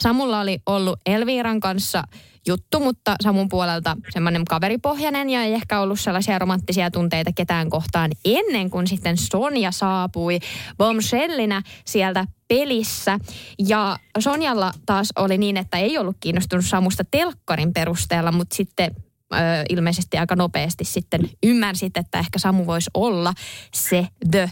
Samulla 0.00 0.40
oli 0.40 0.58
ollut 0.66 1.00
Elviiran 1.06 1.60
kanssa 1.60 2.02
juttu, 2.46 2.80
mutta 2.80 3.16
Samun 3.20 3.48
puolelta 3.48 3.96
semmoinen 4.10 4.44
kaveripohjainen 4.44 5.30
ja 5.30 5.42
ei 5.42 5.54
ehkä 5.54 5.80
ollut 5.80 6.00
sellaisia 6.00 6.38
romanttisia 6.38 6.90
tunteita 6.90 7.30
ketään 7.32 7.70
kohtaan 7.70 8.10
ennen 8.24 8.70
kuin 8.70 8.86
sitten 8.86 9.16
Sonja 9.16 9.70
saapui 9.70 10.38
bombshellinä 10.78 11.62
sieltä 11.84 12.26
pelissä. 12.48 13.18
Ja 13.58 13.98
Sonjalla 14.18 14.72
taas 14.86 15.08
oli 15.16 15.38
niin, 15.38 15.56
että 15.56 15.78
ei 15.78 15.98
ollut 15.98 16.16
kiinnostunut 16.20 16.64
Samusta 16.64 17.04
telkkarin 17.10 17.72
perusteella, 17.72 18.32
mutta 18.32 18.56
sitten 18.56 18.90
ö, 19.32 19.36
ilmeisesti 19.68 20.18
aika 20.18 20.36
nopeasti 20.36 20.84
sitten 20.84 21.30
ymmärsit, 21.42 21.96
että 21.96 22.18
ehkä 22.18 22.38
Samu 22.38 22.66
voisi 22.66 22.90
olla 22.94 23.34
se 23.74 24.08
the, 24.30 24.50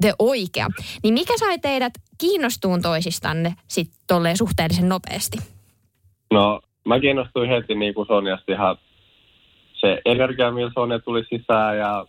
the 0.00 0.14
oikea. 0.18 0.68
Niin 1.02 1.14
mikä 1.14 1.38
sai 1.38 1.58
teidät 1.58 1.92
kiinnostuun 2.18 2.82
toisistanne 2.82 3.54
sitten 3.68 4.00
tolleen 4.06 4.36
suhteellisen 4.36 4.88
nopeasti? 4.88 5.38
No, 6.32 6.60
mä 6.84 7.00
kiinnostuin 7.00 7.48
heti 7.48 7.74
niin 7.74 7.94
kuin 7.94 8.06
Sonjasta 8.06 8.52
ihan 8.52 8.76
se 9.72 10.00
energia, 10.04 10.50
millä 10.50 10.70
Sonja 10.74 10.98
tuli 10.98 11.24
sisään 11.24 11.78
ja 11.78 12.06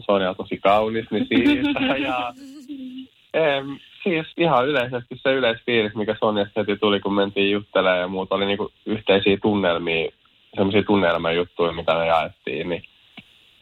Sonja 0.00 0.30
on 0.30 0.36
tosi 0.36 0.58
kaunis, 0.58 1.06
niin 1.10 1.26
siitä. 1.26 1.80
Ja, 2.08 2.32
em, 3.34 3.78
siis 4.02 4.26
ihan 4.36 4.68
yleisesti 4.68 5.20
se 5.22 5.32
yleisfiilis, 5.34 5.94
mikä 5.94 6.16
Sonjasta 6.20 6.60
heti 6.60 6.76
tuli, 6.76 7.00
kun 7.00 7.14
mentiin 7.14 7.50
juttelemaan 7.50 8.00
ja 8.00 8.08
muuta, 8.08 8.34
oli 8.34 8.46
niin 8.46 8.58
kuin 8.58 8.72
yhteisiä 8.86 9.38
tunnelmia, 9.42 10.10
semmoisia 10.54 10.82
tunnelmajuttuja, 10.82 11.72
mitä 11.72 11.94
me 11.94 12.06
jaettiin, 12.06 12.68
niin 12.68 12.82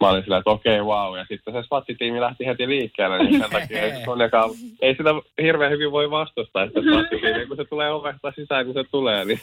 mä 0.00 0.10
olin 0.10 0.22
silleen, 0.22 0.38
että 0.38 0.50
okei, 0.50 0.80
wow. 0.80 1.18
Ja 1.18 1.24
sitten 1.28 1.54
se 1.54 1.62
SWAT-tiimi 1.62 2.20
lähti 2.20 2.46
heti 2.46 2.68
liikkeelle, 2.68 3.18
niin 3.18 3.40
sen 3.40 3.50
takia 3.50 3.82
ei, 3.82 4.04
Sonjakaan, 4.04 4.50
ei 4.82 4.94
sitä 4.94 5.10
hirveän 5.42 5.72
hyvin 5.72 5.92
voi 5.92 6.10
vastustaa, 6.10 6.66
sitä 6.66 6.80
SWAT-tiimiä. 6.80 7.46
Kun 7.46 7.56
se 7.56 7.64
tulee 7.64 7.92
ovesta 7.92 8.32
sisään, 8.36 8.66
niin 8.66 8.74
se 8.74 8.84
tulee, 8.90 9.24
niin 9.24 9.40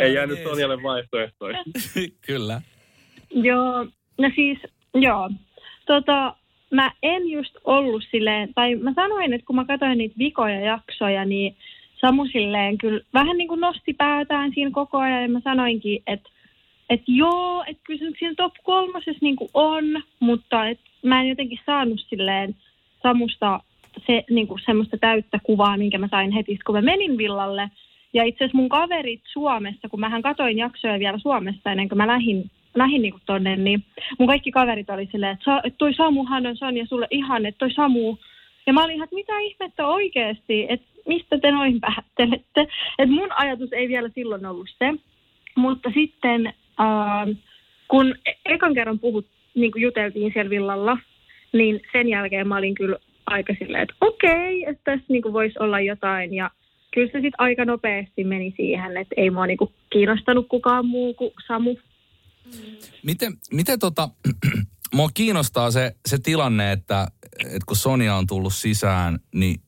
ei 0.00 0.14
jäänyt 0.16 0.42
Sonjalle 0.42 0.82
vaihtoehtoja. 0.82 1.58
Kyllä. 2.26 2.60
Joo, 3.30 3.84
no 4.18 4.30
siis, 4.34 4.58
joo. 4.94 5.30
Tota, 5.86 6.34
mä 6.70 6.92
en 7.02 7.28
just 7.28 7.56
ollut 7.64 8.04
silleen, 8.10 8.54
tai 8.54 8.74
mä 8.74 8.92
sanoin, 8.94 9.32
että 9.32 9.46
kun 9.46 9.56
mä 9.56 9.64
katsoin 9.64 9.98
niitä 9.98 10.14
vikoja 10.18 10.60
jaksoja, 10.60 11.24
niin 11.24 11.56
Samu 12.00 12.26
silleen 12.26 12.78
kyllä 12.78 13.00
vähän 13.14 13.38
niin 13.38 13.48
kuin 13.48 13.60
nosti 13.60 13.92
päätään 13.92 14.52
siinä 14.54 14.70
koko 14.70 14.98
ajan, 14.98 15.22
ja 15.22 15.28
mä 15.28 15.40
sanoinkin, 15.44 16.02
että 16.06 16.28
et 16.90 17.02
joo, 17.06 17.64
että 17.66 17.82
kyllä 17.84 18.00
se 18.00 18.18
siinä 18.18 18.34
top 18.36 18.54
kolmosessa 18.62 19.18
niin 19.20 19.36
kuin 19.36 19.50
on, 19.54 19.84
mutta 20.20 20.68
et 20.68 20.80
mä 21.02 21.22
en 21.22 21.28
jotenkin 21.28 21.60
saanut 21.66 22.00
silleen 22.08 22.56
Samusta 23.02 23.60
se, 24.06 24.24
niin 24.30 24.46
kuin 24.48 24.60
semmoista 24.66 24.98
täyttä 24.98 25.38
kuvaa, 25.42 25.76
minkä 25.76 25.98
mä 25.98 26.08
sain 26.08 26.32
heti, 26.32 26.58
kun 26.66 26.74
mä 26.74 26.82
menin 26.82 27.18
villalle. 27.18 27.70
Ja 28.12 28.24
itse 28.24 28.44
asiassa 28.44 28.56
mun 28.56 28.68
kaverit 28.68 29.20
Suomessa, 29.32 29.88
kun 29.88 30.00
mähän 30.00 30.22
katoin 30.22 30.58
jaksoja 30.58 30.98
vielä 30.98 31.18
Suomessa 31.18 31.70
ennen 31.70 31.88
kuin 31.88 31.96
mä 31.96 32.06
lähdin, 32.06 32.50
lähdin 32.74 33.02
niin 33.02 33.14
tonne, 33.26 33.56
niin 33.56 33.84
mun 34.18 34.28
kaikki 34.28 34.50
kaverit 34.50 34.90
oli 34.90 35.08
silleen, 35.12 35.32
että, 35.32 35.60
että 35.64 35.78
toi 35.78 35.94
Samuhan 35.94 36.46
on 36.46 36.56
Sonja 36.56 36.86
sulle 36.86 37.06
ihan, 37.10 37.46
että 37.46 37.58
toi 37.58 37.72
Samu. 37.72 38.16
Ja 38.66 38.72
mä 38.72 38.84
olin 38.84 38.94
ihan, 38.94 39.04
että 39.04 39.16
mitä 39.16 39.38
ihmettä 39.38 39.86
oikeasti, 39.86 40.66
että 40.68 40.86
mistä 41.06 41.38
te 41.38 41.50
noin 41.50 41.80
päättelette. 41.80 42.60
Että 42.98 43.14
mun 43.14 43.32
ajatus 43.32 43.72
ei 43.72 43.88
vielä 43.88 44.10
silloin 44.14 44.46
ollut 44.46 44.68
se. 44.78 44.94
Mutta 45.56 45.90
sitten 45.94 46.54
äh, 46.80 47.36
kun 47.88 48.14
e- 48.26 48.54
ekan 48.54 48.74
kerran 48.74 48.98
puhut, 48.98 49.26
niin 49.54 49.72
kuin 49.72 49.82
juteltiin 49.82 50.32
siellä 50.32 50.50
villalla, 50.50 50.98
niin 51.52 51.80
sen 51.92 52.08
jälkeen 52.08 52.48
mä 52.48 52.56
olin 52.56 52.74
kyllä 52.74 52.96
aika 53.26 53.54
silleen, 53.58 53.82
että 53.82 53.94
okei, 54.00 54.64
että 54.64 54.82
tässä 54.84 55.06
niin 55.08 55.22
kuin 55.22 55.32
voisi 55.32 55.58
olla 55.58 55.80
jotain. 55.80 56.34
Ja 56.34 56.50
kyllä 56.94 57.06
se 57.06 57.12
sitten 57.12 57.32
aika 57.38 57.64
nopeasti 57.64 58.24
meni 58.24 58.54
siihen, 58.56 58.96
että 58.96 59.14
ei 59.16 59.30
mua 59.30 59.46
niin 59.46 59.58
kuin 59.58 59.74
kiinnostanut 59.90 60.48
kukaan 60.48 60.86
muu 60.86 61.14
kuin 61.14 61.30
Samu. 61.46 61.76
Miten, 63.02 63.32
miten 63.52 63.78
tota, 63.78 64.08
mua 64.94 65.08
kiinnostaa 65.14 65.70
se, 65.70 65.92
se 66.08 66.18
tilanne, 66.18 66.72
että, 66.72 67.06
että 67.44 67.66
kun 67.66 67.76
Sonja 67.76 68.14
on 68.14 68.26
tullut 68.26 68.54
sisään, 68.54 69.18
niin 69.34 69.60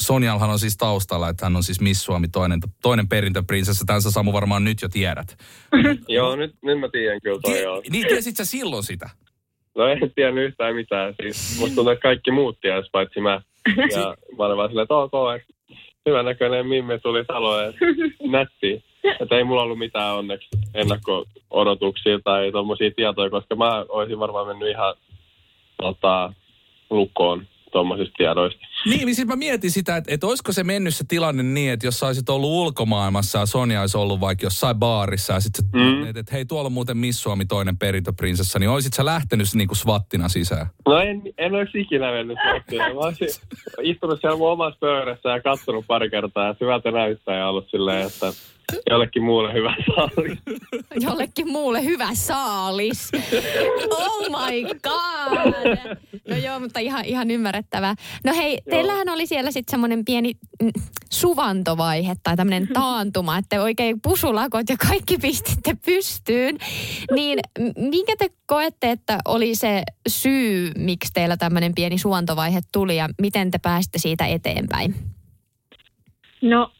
Sonjallahan 0.00 0.50
on 0.50 0.58
siis 0.58 0.76
taustalla, 0.76 1.28
että 1.28 1.46
hän 1.46 1.56
on 1.56 1.62
siis 1.62 1.80
Miss 1.80 2.04
Suomi 2.04 2.28
toinen, 2.28 2.60
toinen 2.82 3.08
perintöprinsessa. 3.08 3.84
Tämän 3.86 4.02
sä 4.02 4.10
Samu 4.10 4.32
varmaan 4.32 4.64
nyt 4.64 4.82
jo 4.82 4.88
tiedät. 4.88 5.38
Joo, 6.08 6.36
nyt, 6.36 6.54
nyt 6.62 6.80
mä 6.80 6.88
tiedän 6.88 7.20
kyllä 7.22 7.38
toi 7.42 7.62
joo. 7.62 7.82
Niin, 7.90 8.06
tiesit 8.06 8.36
sä 8.36 8.44
silloin 8.44 8.82
sitä? 8.82 9.10
No 9.76 9.86
en 9.86 10.12
tiedä 10.14 10.40
yhtään 10.40 10.74
mitään. 10.74 11.14
Siis 11.22 11.58
musta 11.60 11.74
tuntuu, 11.74 11.92
että 11.92 12.02
kaikki 12.02 12.30
muut 12.30 12.60
ties, 12.60 12.86
paitsi 12.92 13.20
mä. 13.20 13.40
Ja 13.94 14.16
mä 14.38 14.44
olin 14.44 14.56
vaan 14.56 14.68
silleen, 14.68 14.82
että 14.82 14.94
ok, 14.94 15.12
että 15.36 15.54
hyvän 16.08 16.24
näköinen 16.24 16.66
Mimmi 16.66 16.98
tuli 16.98 17.24
taloon, 17.24 17.74
nätti. 18.30 18.84
Että 19.20 19.36
ei 19.36 19.44
mulla 19.44 19.62
ollut 19.62 19.78
mitään 19.78 20.14
onneksi 20.14 20.48
ennakko-odotuksia 20.74 22.18
tai 22.24 22.52
tuommoisia 22.52 22.90
tietoja, 22.96 23.30
koska 23.30 23.56
mä 23.56 23.84
olisin 23.88 24.18
varmaan 24.18 24.46
mennyt 24.46 24.68
ihan 24.68 24.94
tota, 25.82 26.32
lukkoon 26.90 27.46
tuommoisista 27.72 28.14
tiedoista. 28.16 28.60
Niin, 28.86 29.14
siis 29.14 29.28
mä 29.28 29.36
mietin 29.36 29.70
sitä, 29.70 29.96
että, 29.96 30.14
että 30.14 30.26
olisiko 30.26 30.52
se 30.52 30.64
mennyt 30.64 30.94
se 30.94 31.04
tilanne 31.08 31.42
niin, 31.42 31.72
että 31.72 31.86
jos 31.86 31.98
sä 31.98 32.06
olisit 32.06 32.28
ollut 32.28 32.50
ulkomaailmassa 32.50 33.38
ja 33.38 33.46
Sonja 33.46 33.80
olisi 33.80 33.96
ollut 33.96 34.20
vaikka 34.20 34.46
jossain 34.46 34.76
baarissa 34.76 35.32
ja 35.32 35.40
sitten 35.40 35.64
Mm. 35.72 36.06
että, 36.06 36.20
että 36.20 36.32
hei 36.34 36.44
tuolla 36.44 36.66
on 36.66 36.72
muuten 36.72 36.96
Miss 36.96 37.22
Suomi 37.22 37.44
toinen 37.46 37.78
perintöprinsessa, 37.78 38.58
niin 38.58 38.70
olisit 38.70 38.92
sä 38.92 39.04
lähtenyt 39.04 39.46
niin 39.54 39.68
kuin 39.68 39.78
swattina 39.78 40.28
sisään? 40.28 40.66
No 40.86 40.98
en, 40.98 41.22
en 41.38 41.54
olisi 41.54 41.80
ikinä 41.80 42.12
mennyt 42.12 42.38
kotiin. 42.52 42.82
Mä 42.82 43.00
olisin 43.00 43.28
istunut 43.82 44.20
siellä 44.20 44.36
mun 44.36 44.50
omassa 44.50 44.78
pöydässä 44.80 45.28
ja 45.28 45.40
katsonut 45.42 45.84
pari 45.86 46.10
kertaa 46.10 46.46
ja 46.46 46.54
hyvältä 46.60 46.90
näyttää 46.90 47.36
ja 47.38 47.48
ollut 47.48 47.70
silleen, 47.70 48.06
että 48.06 48.32
jollekin 48.90 49.22
muulle 49.22 49.52
hyvä 49.52 49.74
saali. 49.86 50.38
Jollekin 51.08 51.48
muulle 51.52 51.84
hyvä 51.84 52.08
saalis. 52.14 53.10
Oh 53.90 54.28
my 54.30 54.62
god. 54.82 55.78
No 56.28 56.36
joo, 56.36 56.60
mutta 56.60 56.80
ihan, 56.80 57.04
ihan 57.04 57.30
ymmärrettävää. 57.30 57.94
No 58.24 58.32
hei, 58.34 58.58
teillähän 58.70 59.08
oli 59.08 59.26
siellä 59.26 59.50
sitten 59.50 59.70
semmoinen 59.70 60.04
pieni 60.04 60.32
mm, 60.62 60.70
suvantovaihe 61.12 62.14
tai 62.22 62.36
tämmöinen 62.36 62.68
taantuma, 62.80 63.38
että 63.38 63.62
oikein 63.62 64.00
pusulakot 64.02 64.68
ja 64.68 64.76
kaikki 64.88 65.18
pistitte 65.18 65.72
pystyyn. 65.84 66.56
Niin 67.14 67.38
minkä 67.76 68.12
te 68.18 68.28
koette, 68.46 68.90
että 68.90 69.18
oli 69.24 69.54
se 69.54 69.82
syy, 70.08 70.70
miksi 70.76 71.12
teillä 71.12 71.36
tämmöinen 71.36 71.74
pieni 71.74 71.98
suvantovaihe 71.98 72.60
tuli 72.72 72.96
ja 72.96 73.08
miten 73.20 73.50
te 73.50 73.58
pääsitte 73.62 73.98
siitä 73.98 74.26
eteenpäin? 74.26 74.94
No 76.42 76.70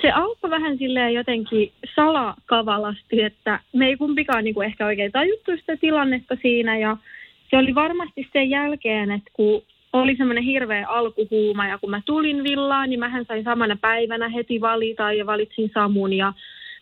se 0.00 0.10
alkoi 0.10 0.50
vähän 0.50 0.78
silleen 0.78 1.14
jotenkin 1.14 1.72
salakavalasti, 1.94 3.22
että 3.22 3.60
me 3.72 3.86
ei 3.86 3.96
kumpikaan 3.96 4.44
niin 4.44 4.54
kuin 4.54 4.66
ehkä 4.66 4.86
oikein 4.86 5.12
tajuttu 5.12 5.50
sitä 5.56 5.76
tilannetta 5.76 6.36
siinä 6.42 6.78
ja 6.78 6.96
se 7.50 7.58
oli 7.58 7.74
varmasti 7.74 8.28
sen 8.32 8.50
jälkeen, 8.50 9.10
että 9.10 9.30
kun 9.32 9.62
oli 9.92 10.16
semmoinen 10.16 10.44
hirveä 10.44 10.88
alkuhuuma 10.88 11.68
ja 11.68 11.78
kun 11.78 11.90
mä 11.90 12.02
tulin 12.06 12.44
villaan, 12.44 12.90
niin 12.90 13.00
mähän 13.00 13.24
sain 13.24 13.44
samana 13.44 13.76
päivänä 13.80 14.28
heti 14.28 14.60
valita 14.60 15.12
ja 15.12 15.26
valitsin 15.26 15.70
Samun 15.74 16.12
ja 16.12 16.32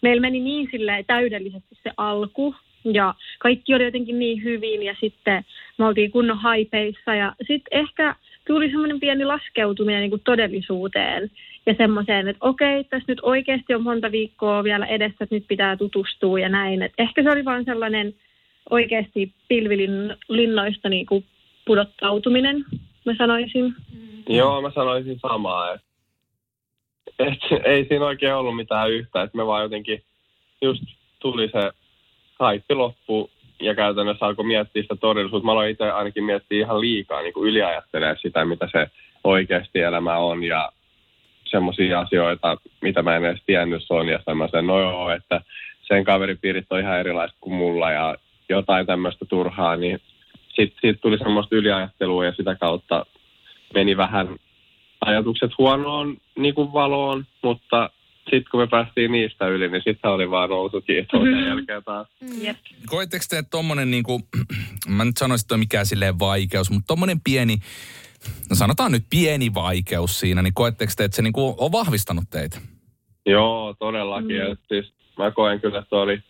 meillä 0.02 0.20
meni 0.20 0.40
niin 0.40 0.68
silleen 0.70 1.04
täydellisesti 1.04 1.78
se 1.82 1.90
alku 1.96 2.54
ja 2.84 3.14
kaikki 3.38 3.74
oli 3.74 3.84
jotenkin 3.84 4.18
niin 4.18 4.42
hyvin 4.42 4.82
ja 4.82 4.96
sitten 5.00 5.44
me 5.78 5.86
oltiin 5.86 6.10
kunnon 6.10 6.38
haipeissa 6.38 7.14
ja 7.14 7.34
sitten 7.38 7.78
ehkä 7.78 8.14
tuli 8.46 8.70
semmoinen 8.70 9.00
pieni 9.00 9.24
laskeutuminen 9.24 10.00
niin 10.00 10.10
kuin 10.10 10.22
todellisuuteen 10.24 11.30
ja 11.66 11.74
semmoiseen, 11.78 12.28
että 12.28 12.46
okei, 12.46 12.84
tässä 12.84 13.12
nyt 13.12 13.20
oikeasti 13.22 13.74
on 13.74 13.82
monta 13.82 14.12
viikkoa 14.12 14.64
vielä 14.64 14.86
edessä, 14.86 15.24
että 15.24 15.34
nyt 15.34 15.44
pitää 15.48 15.76
tutustua 15.76 16.40
ja 16.40 16.48
näin. 16.48 16.82
Et 16.82 16.92
ehkä 16.98 17.22
se 17.22 17.30
oli 17.30 17.44
vaan 17.44 17.64
sellainen 17.64 18.14
oikeasti 18.70 19.32
pilvilinnoista 19.48 20.88
niin 20.88 21.06
kuin 21.06 21.24
pudottautuminen, 21.66 22.64
mä 23.04 23.14
sanoisin. 23.18 23.64
Mm. 23.64 24.36
Joo, 24.36 24.62
mä 24.62 24.70
sanoisin 24.70 25.18
samaa, 25.20 25.74
että 25.74 25.86
et, 27.18 27.38
ei 27.64 27.86
siinä 27.88 28.04
oikein 28.04 28.34
ollut 28.34 28.56
mitään 28.56 28.90
yhtä, 28.90 29.22
että 29.22 29.36
me 29.36 29.46
vaan 29.46 29.62
jotenkin 29.62 30.02
just 30.62 30.82
tuli 31.18 31.48
se 31.48 31.70
haippi 32.38 32.74
loppu 32.74 33.30
ja 33.60 33.74
käytännössä 33.74 34.26
alkoi 34.26 34.44
miettiä 34.44 34.82
sitä 34.82 34.96
todellisuutta. 34.96 35.46
Mä 35.46 35.52
aloin 35.52 35.70
itse 35.70 35.90
ainakin 35.90 36.24
miettiä 36.24 36.58
ihan 36.58 36.80
liikaa, 36.80 37.22
niin 37.22 37.32
kuin 37.32 37.48
yliajattelee 37.48 38.16
sitä, 38.22 38.44
mitä 38.44 38.68
se 38.72 38.86
oikeasti 39.24 39.80
elämä 39.80 40.16
on 40.16 40.44
ja 40.44 40.72
semmoisia 41.44 42.00
asioita, 42.00 42.56
mitä 42.80 43.02
mä 43.02 43.16
en 43.16 43.24
edes 43.24 43.42
tiennyt 43.46 43.82
Sonjasta. 43.82 44.34
Mä 44.34 44.48
sen, 44.48 44.66
no 44.66 44.80
joo, 44.80 45.10
että 45.10 45.40
sen 45.88 46.04
kaveripiirit 46.04 46.66
on 46.70 46.80
ihan 46.80 47.00
erilaiset 47.00 47.36
kuin 47.40 47.54
mulla 47.54 47.90
ja 47.90 48.16
jotain 48.48 48.86
tämmöistä 48.86 49.24
turhaa, 49.24 49.76
niin 49.76 50.00
sitten 50.56 50.78
sit 50.80 51.00
tuli 51.00 51.18
semmoista 51.18 51.56
yliajattelua 51.56 52.24
ja 52.24 52.32
sitä 52.36 52.54
kautta 52.54 53.06
meni 53.74 53.96
vähän 53.96 54.36
ajatukset 55.00 55.50
huonoon 55.58 56.16
niin 56.38 56.54
kuin 56.54 56.72
valoon, 56.72 57.26
mutta 57.42 57.90
sitten 58.24 58.50
kun 58.50 58.60
me 58.60 58.66
päästiin 58.66 59.12
niistä 59.12 59.46
yli, 59.46 59.68
niin 59.68 59.82
sitten 59.84 60.10
oli 60.10 60.30
vaan 60.30 60.50
nousu 60.50 60.80
kiitos 60.80 61.22
mm-hmm. 61.22 61.46
jälkeen 61.46 61.84
taas. 61.84 62.08
Jep. 62.40 62.56
Koetteko 62.86 63.24
te, 63.30 63.38
että 63.38 63.50
tommonen 63.50 63.90
niinku, 63.90 64.20
mä 64.88 65.04
nyt 65.04 65.16
sanoisin, 65.16 65.44
että 65.44 65.54
on 65.54 65.60
mikään 65.60 65.86
silleen 65.86 66.18
vaikeus, 66.18 66.70
mutta 66.70 66.86
tommonen 66.86 67.20
pieni, 67.24 67.56
no 68.50 68.56
sanotaan 68.56 68.92
nyt 68.92 69.04
pieni 69.10 69.54
vaikeus 69.54 70.20
siinä, 70.20 70.42
niin 70.42 70.54
koetteko 70.54 70.92
te, 70.96 71.04
että 71.04 71.16
se 71.16 71.22
niinku 71.22 71.54
on 71.58 71.72
vahvistanut 71.72 72.24
teitä? 72.30 72.60
Joo, 73.26 73.74
todellakin. 73.78 74.48
Mm. 74.48 74.56
Siis 74.68 74.92
mä 75.18 75.30
koen 75.30 75.60
kyllä, 75.60 75.78
että 75.78 75.96
oli 75.96 76.22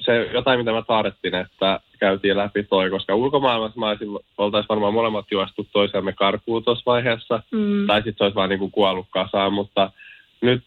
se 0.00 0.30
jotain, 0.32 0.58
mitä 0.58 0.72
mä 0.72 0.82
tarvitsin, 0.82 1.34
että 1.34 1.80
käytiin 1.98 2.36
läpi 2.36 2.62
toi, 2.62 2.90
koska 2.90 3.14
ulkomaailmassa 3.14 3.80
mä 3.80 3.88
olisin, 3.88 4.08
oltaisiin 4.38 4.68
varmaan 4.68 4.94
molemmat 4.94 5.26
juostu 5.30 5.66
toisiamme 5.72 6.12
karkuun 6.12 6.64
tuossa 6.64 6.82
vaiheessa, 6.86 7.42
mm. 7.50 7.86
tai 7.86 7.98
sitten 7.98 8.14
se 8.18 8.24
olisi 8.24 8.34
vaan 8.34 8.48
niin 8.48 8.58
kuin 8.58 8.70
kuollut 8.70 9.06
kasaan, 9.10 9.52
mutta 9.52 9.92
nyt 10.40 10.62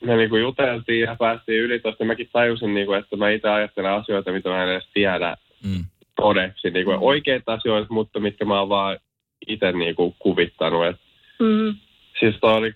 me 0.00 0.16
niin 0.16 0.30
kuin 0.30 0.42
juteltiin 0.42 1.00
ja 1.00 1.16
päästiin 1.18 1.62
yli 1.62 1.78
tuosta. 1.78 2.04
Mäkin 2.04 2.28
tajusin, 2.32 2.74
niin 2.74 2.86
kuin, 2.86 2.98
että 2.98 3.16
mä 3.16 3.30
itse 3.30 3.48
ajattelen 3.48 3.92
asioita, 3.92 4.32
mitä 4.32 4.48
mä 4.48 4.62
en 4.62 4.68
edes 4.68 4.88
tiedä 4.94 5.36
mm. 5.64 5.84
todeksi. 6.16 6.70
Niin 6.70 6.84
kuin 6.84 6.96
mm. 6.96 7.02
oikeita 7.02 7.52
asioita, 7.52 7.94
mutta 7.94 8.20
mitkä 8.20 8.44
mä 8.44 8.60
oon 8.60 8.68
vaan 8.68 8.98
itse 9.46 9.72
niin 9.72 9.94
kuin 9.94 10.14
kuvittanut. 10.18 10.86
Et, 10.86 10.96
mm. 11.38 11.74
Siis 12.20 12.36
toi 12.40 12.52
oli 12.52 12.72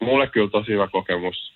mulle 0.00 0.26
kyllä 0.26 0.50
tosi 0.50 0.72
hyvä 0.72 0.88
kokemus 0.88 1.53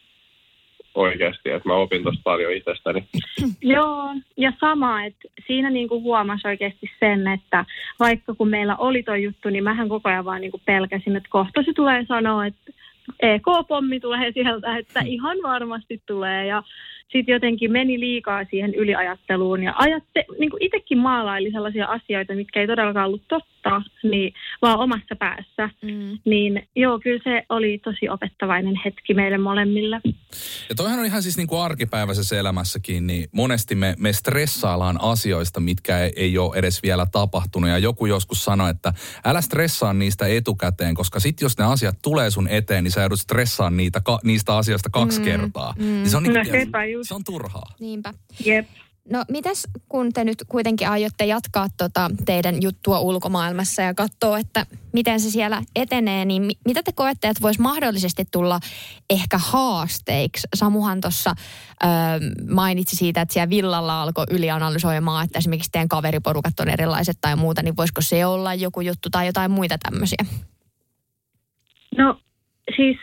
oikeasti, 0.99 1.51
että 1.51 1.69
mä 1.69 1.75
opin 1.75 2.03
tuosta 2.03 2.21
paljon 2.25 2.53
itsestäni. 2.53 3.05
Joo, 3.75 4.15
ja 4.37 4.53
sama, 4.61 5.05
että 5.05 5.29
siinä 5.47 5.71
niinku 5.71 6.03
huomasi 6.03 6.49
oikeasti 6.49 6.91
sen, 7.01 7.29
että 7.29 7.65
vaikka 8.01 8.35
kun 8.35 8.49
meillä 8.49 8.77
oli 8.77 9.03
tuo 9.03 9.15
juttu, 9.15 9.51
niin 9.51 9.65
mähän 9.65 9.89
koko 9.89 10.09
ajan 10.09 10.25
vaan 10.25 10.41
niinku 10.41 10.61
pelkäsin, 10.65 11.17
että 11.17 11.29
kohta 11.33 11.63
se 11.63 11.73
tulee 11.73 12.05
sanoa, 12.09 12.47
että 12.47 12.73
EK-pommi 13.21 14.01
tulee 14.01 14.33
sieltä, 14.33 14.77
että 14.77 15.01
ihan 15.01 15.37
varmasti 15.43 16.03
tulee. 16.07 16.47
Ja 16.47 16.63
sitten 17.13 17.33
jotenkin 17.33 17.73
meni 17.73 18.01
liikaa 18.01 18.45
siihen 18.45 18.75
yliajatteluun 18.75 19.63
ja 19.63 19.75
ajatte, 19.77 20.25
niin 20.39 20.51
kuin 20.51 20.63
itsekin 20.63 20.99
maalaili 20.99 21.51
sellaisia 21.51 21.87
asioita, 21.87 22.35
mitkä 22.35 22.61
ei 22.61 22.67
todellakaan 22.67 23.07
ollut 23.07 23.29
totta, 23.29 23.49
niin 24.03 24.33
vaan 24.63 24.79
omassa 24.79 25.17
päässä. 25.19 25.71
Mm. 25.83 26.19
Niin 26.25 26.69
joo, 26.77 27.01
kyllä 27.01 27.21
se 27.25 27.43
oli 27.49 27.79
tosi 27.85 28.09
opettavainen 28.09 28.75
hetki 28.85 29.15
meille 29.15 29.39
molemmille. 29.39 30.01
Ja 30.69 30.75
toihan 30.75 30.99
on 30.99 31.07
ihan 31.07 31.23
siis 31.23 31.37
niin 31.37 31.47
kuin 31.47 31.61
arkipäiväisessä 31.61 32.39
elämässäkin, 32.39 33.07
niin 33.07 33.29
monesti 33.33 33.75
me, 33.75 33.95
me 33.99 34.13
stressaillaan 34.13 35.01
asioista, 35.03 35.61
mitkä 35.61 35.99
ei, 35.99 36.13
ei 36.17 36.39
ole 36.39 36.57
edes 36.57 36.83
vielä 36.83 37.07
tapahtunut. 37.13 37.71
Ja 37.71 37.79
joku 37.79 38.07
joskus 38.07 38.45
sanoi, 38.45 38.71
että 38.71 38.93
älä 39.25 39.41
stressaa 39.41 39.93
niistä 39.93 40.27
etukäteen, 40.27 40.95
koska 40.95 41.21
sitten 41.21 41.47
jos 41.47 41.59
ne 41.59 41.65
asiat 41.65 41.99
tulee 42.03 42.31
sun 42.31 42.49
eteen, 42.49 42.85
niin 42.85 42.93
sä 42.93 43.01
joudut 43.01 43.21
stressaa 43.21 43.71
niitä, 43.71 44.01
ka, 44.01 44.19
niistä 44.25 44.57
asioista 44.57 44.91
kaksi 44.91 45.19
mm. 45.19 45.25
kertaa. 45.25 45.75
Mm. 45.79 45.85
Niin 45.85 46.11
se 46.11 46.17
on, 46.17 46.23
niin, 46.23 46.35
no, 46.35 46.45
se 47.03 47.15
on 47.15 47.25
turhaa. 47.25 47.75
Niinpä. 47.81 48.15
Jep. 48.45 48.67
No 49.11 49.25
mitäs 49.29 49.67
kun 49.89 50.13
te 50.13 50.25
nyt 50.25 50.45
kuitenkin 50.49 50.89
aiotte 50.89 51.25
jatkaa 51.27 51.67
tota 51.77 52.11
teidän 52.27 52.63
juttua 52.63 53.01
ulkomaailmassa 53.01 53.83
ja 53.83 53.95
katsoa, 53.95 54.39
että 54.39 54.67
miten 54.93 55.21
se 55.21 55.31
siellä 55.31 55.63
etenee, 55.77 56.25
niin 56.25 56.51
mitä 56.67 56.83
te 56.83 56.93
koette, 56.93 57.29
että 57.29 57.43
voisi 57.43 57.61
mahdollisesti 57.61 58.25
tulla 58.31 58.61
ehkä 59.11 59.39
haasteiksi? 59.39 60.49
Samuhan 60.55 61.01
tuossa 61.01 61.35
mainitsi 62.51 62.97
siitä, 62.97 63.21
että 63.21 63.33
siellä 63.33 63.51
villalla 63.51 64.03
alkoi 64.03 64.25
ylianalysoimaan, 64.31 65.25
että 65.25 65.39
esimerkiksi 65.39 65.71
teidän 65.71 65.89
kaveriporukat 65.89 66.61
on 66.61 66.69
erilaiset 66.69 67.19
tai 67.21 67.37
muuta, 67.37 67.63
niin 67.63 67.77
voisiko 67.77 68.01
se 68.01 68.27
olla 68.27 68.55
joku 68.55 68.81
juttu 68.81 69.11
tai 69.11 69.27
jotain 69.27 69.51
muita 69.51 69.79
tämmöisiä? 69.79 70.25
No 71.99 72.21
siis 72.77 72.97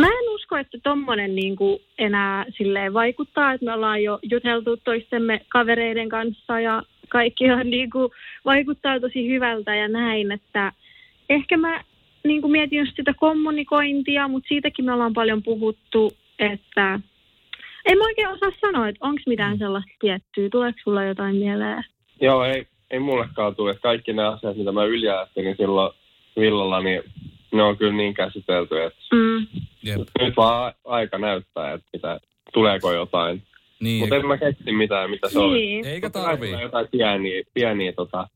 Mä 0.00 0.06
en 0.06 0.34
usko, 0.34 0.56
että 0.56 0.78
tommonen 0.82 1.34
niin 1.34 1.56
kuin 1.56 1.78
enää 1.98 2.46
silleen 2.56 2.94
vaikuttaa, 2.94 3.52
että 3.52 3.66
me 3.66 3.72
ollaan 3.72 4.02
jo 4.02 4.18
juteltu 4.22 4.76
toistemme 4.76 5.40
kavereiden 5.48 6.08
kanssa 6.08 6.60
ja 6.60 6.82
kaikki 7.08 7.50
on 7.50 7.70
niin 7.70 7.90
kuin, 7.90 8.12
vaikuttaa 8.44 9.00
tosi 9.00 9.28
hyvältä 9.28 9.74
ja 9.74 9.88
näin, 9.88 10.32
että 10.32 10.72
ehkä 11.28 11.56
mä 11.56 11.84
niin 12.24 12.40
kuin 12.40 12.52
mietin 12.52 12.78
just 12.78 12.96
sitä 12.96 13.14
kommunikointia, 13.16 14.28
mutta 14.28 14.48
siitäkin 14.48 14.84
me 14.84 14.92
ollaan 14.92 15.12
paljon 15.12 15.42
puhuttu, 15.42 16.12
että 16.38 17.00
en 17.84 17.98
mä 17.98 18.04
oikein 18.04 18.28
osaa 18.28 18.50
sanoa, 18.60 18.88
että 18.88 19.06
onko 19.06 19.22
mitään 19.26 19.58
sellaista 19.58 19.90
tiettyä. 20.00 20.48
Tuleeko 20.48 20.78
sulla 20.84 21.04
jotain 21.04 21.36
mieleen? 21.36 21.84
Joo, 22.20 22.44
ei, 22.44 22.66
ei 22.90 22.98
mullekaan 22.98 23.56
tule. 23.56 23.74
Kaikki 23.74 24.12
ne 24.12 24.24
asiat, 24.24 24.56
mitä 24.56 24.72
mä 24.72 24.84
yljäästin 24.84 25.56
silloin 25.56 25.92
villalla, 26.36 26.80
niin 26.80 27.02
ne 27.56 27.62
on 27.62 27.76
kyllä 27.76 27.92
niin 27.92 28.14
käsitelty, 28.14 28.82
että 28.82 29.00
mm. 29.12 29.46
nyt 30.20 30.36
vaan 30.36 30.72
aika 30.84 31.18
näyttää, 31.18 31.72
että 31.72 31.86
mitä, 31.92 32.20
tuleeko 32.52 32.92
jotain. 32.92 33.42
Niin. 33.80 34.00
Mutta 34.00 34.16
en 34.16 34.26
mä 34.26 34.38
keksi 34.38 34.72
mitään, 34.72 35.10
mitä 35.10 35.28
se 35.28 35.38
niin. 35.38 35.86
on. 35.86 35.92
Eikä 35.92 36.10
tarvii. 36.10 36.60
Jotain 36.60 36.88
pieniä, 36.90 37.42
pieniä 37.54 37.92
tota, 37.92 38.28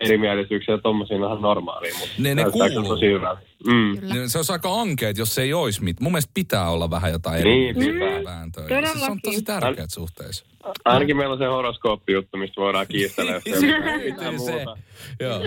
erimielisyyksiä 0.00 0.78
tuommoisia 0.78 1.16
ihan 1.16 1.42
normaalia, 1.42 1.94
mutta 1.98 2.14
ne, 2.18 2.34
ne 2.34 2.44
kuuluu. 2.50 2.88
tosi 2.88 3.06
hyvä. 3.06 3.36
Mm. 3.66 3.98
Se 4.26 4.38
on 4.38 4.44
aika 4.48 4.80
ankeet, 4.80 5.18
jos 5.18 5.34
se 5.34 5.42
ei 5.42 5.54
olisi 5.54 5.84
mit. 5.84 6.00
Mun 6.00 6.12
mielestä 6.12 6.30
pitää 6.34 6.70
olla 6.70 6.90
vähän 6.90 7.12
jotain 7.12 7.44
niin, 7.44 7.82
eri 7.82 8.24
vääntöä. 8.24 8.68
Se 8.68 9.10
on 9.10 9.20
tosi 9.22 9.42
tärkeät 9.42 9.90
suhteessa. 9.90 10.46
Ainakin 10.84 11.16
meillä 11.16 11.32
on 11.32 11.38
se 11.38 11.46
horoskooppi-juttu, 11.46 12.36
mistä 12.36 12.60
voidaan 12.60 12.86
kiistellä, 12.86 13.32
jos 13.32 13.62
ei 14.02 14.10
mitään 14.10 14.34
muuta. 14.34 14.76
Joo. 15.20 15.40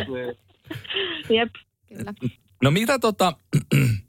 Jep. 1.30 1.50
Kyllä. 1.90 2.14
No 2.62 2.72
mitä 2.72 3.00
tota, 3.00 3.34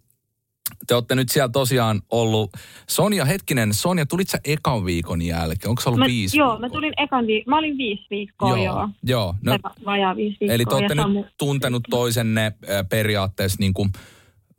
te 0.87 0.95
olette 0.95 1.15
nyt 1.15 1.29
siellä 1.29 1.49
tosiaan 1.49 2.03
ollut. 2.11 2.51
Sonja, 2.88 3.25
hetkinen, 3.25 3.75
Sonja, 3.75 4.07
tulit 4.07 4.29
sä 4.29 4.38
ekan 4.45 4.85
viikon 4.85 5.23
jälkeen? 5.23 5.69
Onko 5.71 5.83
se 5.83 5.88
ollut 5.88 5.99
mä, 5.99 6.07
viisi 6.07 6.38
Joo, 6.38 6.49
viikkoa? 6.49 6.69
mä 6.69 6.73
tulin 6.73 6.93
ekan 6.97 7.27
vi- 7.27 7.45
mä 7.47 7.59
olin 7.59 7.79
viisi 7.79 8.07
viikkoa, 8.11 8.49
joo. 8.49 8.65
joo. 8.65 8.88
joo 9.03 9.35
no, 9.43 9.59
vajaa 9.85 10.17
viisi 10.17 10.37
viikkoa. 10.41 10.55
Eli 10.55 10.65
te 10.65 10.75
olette 10.75 10.95
nyt 10.95 11.03
Samu... 11.03 11.25
tuntenut 11.38 11.83
toisenne 11.91 12.53
periaatteessa 12.88 13.57
niin 13.61 13.75
kuin, 13.75 13.93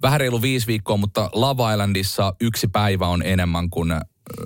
vähän 0.01 0.19
reilu 0.19 0.41
viisi 0.41 0.67
viikkoa, 0.67 0.97
mutta 0.97 1.29
Lava 1.33 1.71
Islandissa 1.71 2.35
yksi 2.41 2.67
päivä 2.67 3.07
on 3.07 3.21
enemmän 3.25 3.69
kuin 3.69 3.93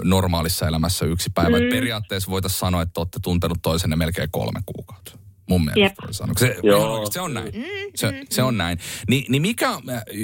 normaalissa 0.03 0.67
elämässä 0.67 1.05
yksi 1.05 1.29
päivä. 1.35 1.59
Mm. 1.59 1.69
periaatteessa 1.69 2.31
voitaisiin 2.31 2.59
sanoa, 2.59 2.81
että 2.81 2.99
olette 3.01 3.19
tuntenut 3.23 3.57
toisenne 3.61 3.95
melkein 3.95 4.31
kolme 4.31 4.59
kuukautta. 4.65 5.17
Mun 5.49 5.65
mielestä 5.65 6.01
sanoa. 6.11 6.33
Se, 6.37 6.55
Joo. 6.63 7.05
se 7.11 7.21
on 7.21 7.33
näin. 7.33 7.53
Mm, 7.55 7.63
se, 7.95 8.23
se 8.29 8.43
on 8.43 8.57
näin. 8.57 8.77
Ni, 9.07 9.25
niin 9.29 9.41
mikä, 9.41 9.69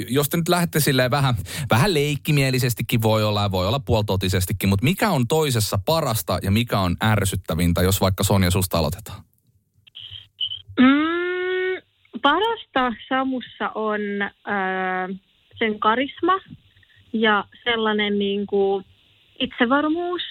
jos 0.08 0.28
te 0.28 0.36
nyt 0.36 0.48
lähdette 0.48 0.80
silleen 0.80 1.10
vähän, 1.10 1.34
vähän 1.70 1.94
leikkimielisestikin 1.94 3.02
voi 3.02 3.24
olla 3.24 3.42
ja 3.42 3.50
voi 3.50 3.68
olla 3.68 3.80
puoltotisestikin, 3.80 4.68
mutta 4.68 4.84
mikä 4.84 5.10
on 5.10 5.28
toisessa 5.28 5.78
parasta 5.86 6.38
ja 6.42 6.50
mikä 6.50 6.78
on 6.78 6.96
ärsyttävintä, 7.04 7.82
jos 7.82 8.00
vaikka 8.00 8.24
Sonja 8.24 8.50
susta 8.50 8.78
aloitetaan? 8.78 9.22
Mm, 10.80 11.82
parasta 12.22 12.92
Samussa 13.08 13.70
on 13.74 14.00
äh, 14.22 15.20
sen 15.58 15.80
karisma 15.80 16.40
ja 17.12 17.44
sellainen 17.64 18.18
niin 18.18 18.46
kuin 18.46 18.84
itsevarmuus 19.38 20.22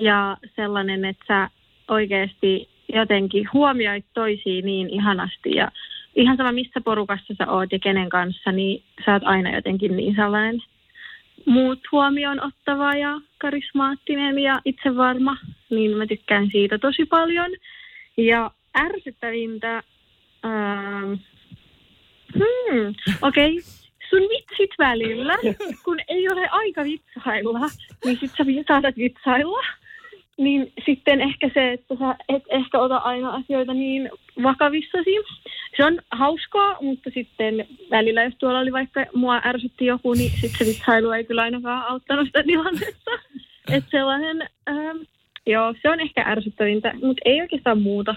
ja 0.00 0.36
sellainen, 0.56 1.04
että 1.04 1.24
sä 1.28 1.50
oikeasti 1.88 2.75
jotenkin 2.88 3.48
huomioit 3.52 4.04
toisiin 4.14 4.64
niin 4.64 4.90
ihanasti 4.90 5.50
ja 5.50 5.70
ihan 6.16 6.36
sama 6.36 6.52
missä 6.52 6.80
porukassa 6.80 7.34
sä 7.38 7.50
oot 7.50 7.72
ja 7.72 7.78
kenen 7.78 8.08
kanssa, 8.08 8.52
niin 8.52 8.82
sä 9.04 9.12
oot 9.12 9.22
aina 9.24 9.54
jotenkin 9.54 9.96
niin 9.96 10.14
sellainen 10.14 10.62
muut 11.46 11.78
huomioon 11.92 12.44
ottava 12.44 12.94
ja 12.94 13.20
karismaattinen 13.38 14.38
ja 14.38 14.60
itsevarma, 14.64 15.36
niin 15.70 15.96
mä 15.96 16.06
tykkään 16.06 16.48
siitä 16.52 16.78
tosi 16.78 17.04
paljon. 17.04 17.50
Ja 18.16 18.50
ärsyttävintä, 18.78 19.82
ähm, 20.44 21.12
hmm, 22.34 22.94
okei, 23.22 23.58
okay. 23.58 23.62
sun 24.10 24.20
vitsit 24.20 24.70
välillä, 24.78 25.34
kun 25.84 26.00
ei 26.08 26.28
ole 26.28 26.48
aika 26.50 26.84
vitsailla, 26.84 27.70
niin 28.04 28.18
sit 28.20 28.30
sä 28.30 28.44
saatat 28.68 28.96
vitsailla. 28.96 29.85
Niin 30.38 30.72
sitten 30.86 31.20
ehkä 31.20 31.50
se, 31.54 31.72
että 31.72 31.94
sä 31.98 32.16
et 32.28 32.42
ehkä 32.48 32.78
ota 32.78 32.96
aina 32.96 33.30
asioita 33.30 33.74
niin 33.74 34.10
vakavissasi. 34.42 35.10
Se 35.76 35.84
on 35.84 35.98
hauskaa, 36.12 36.76
mutta 36.80 37.10
sitten 37.14 37.66
välillä, 37.90 38.22
jos 38.22 38.34
tuolla 38.38 38.58
oli 38.58 38.72
vaikka 38.72 39.06
mua 39.14 39.40
ärsytti 39.44 39.86
joku, 39.86 40.14
niin 40.14 40.30
sitten 40.30 40.58
se 40.58 40.64
vitsailu 40.66 41.10
ei 41.10 41.24
kyllä 41.24 41.42
ainakaan 41.42 41.86
auttanut 41.88 42.26
sitä 42.26 42.42
tilannetta. 42.42 43.10
Että 43.72 43.90
sellainen, 43.90 44.48
ähm, 44.68 44.96
joo, 45.46 45.74
se 45.82 45.90
on 45.90 46.00
ehkä 46.00 46.24
ärsyttävintä, 46.26 46.92
mutta 46.94 47.22
ei 47.24 47.40
oikeastaan 47.40 47.82
muuta. 47.82 48.14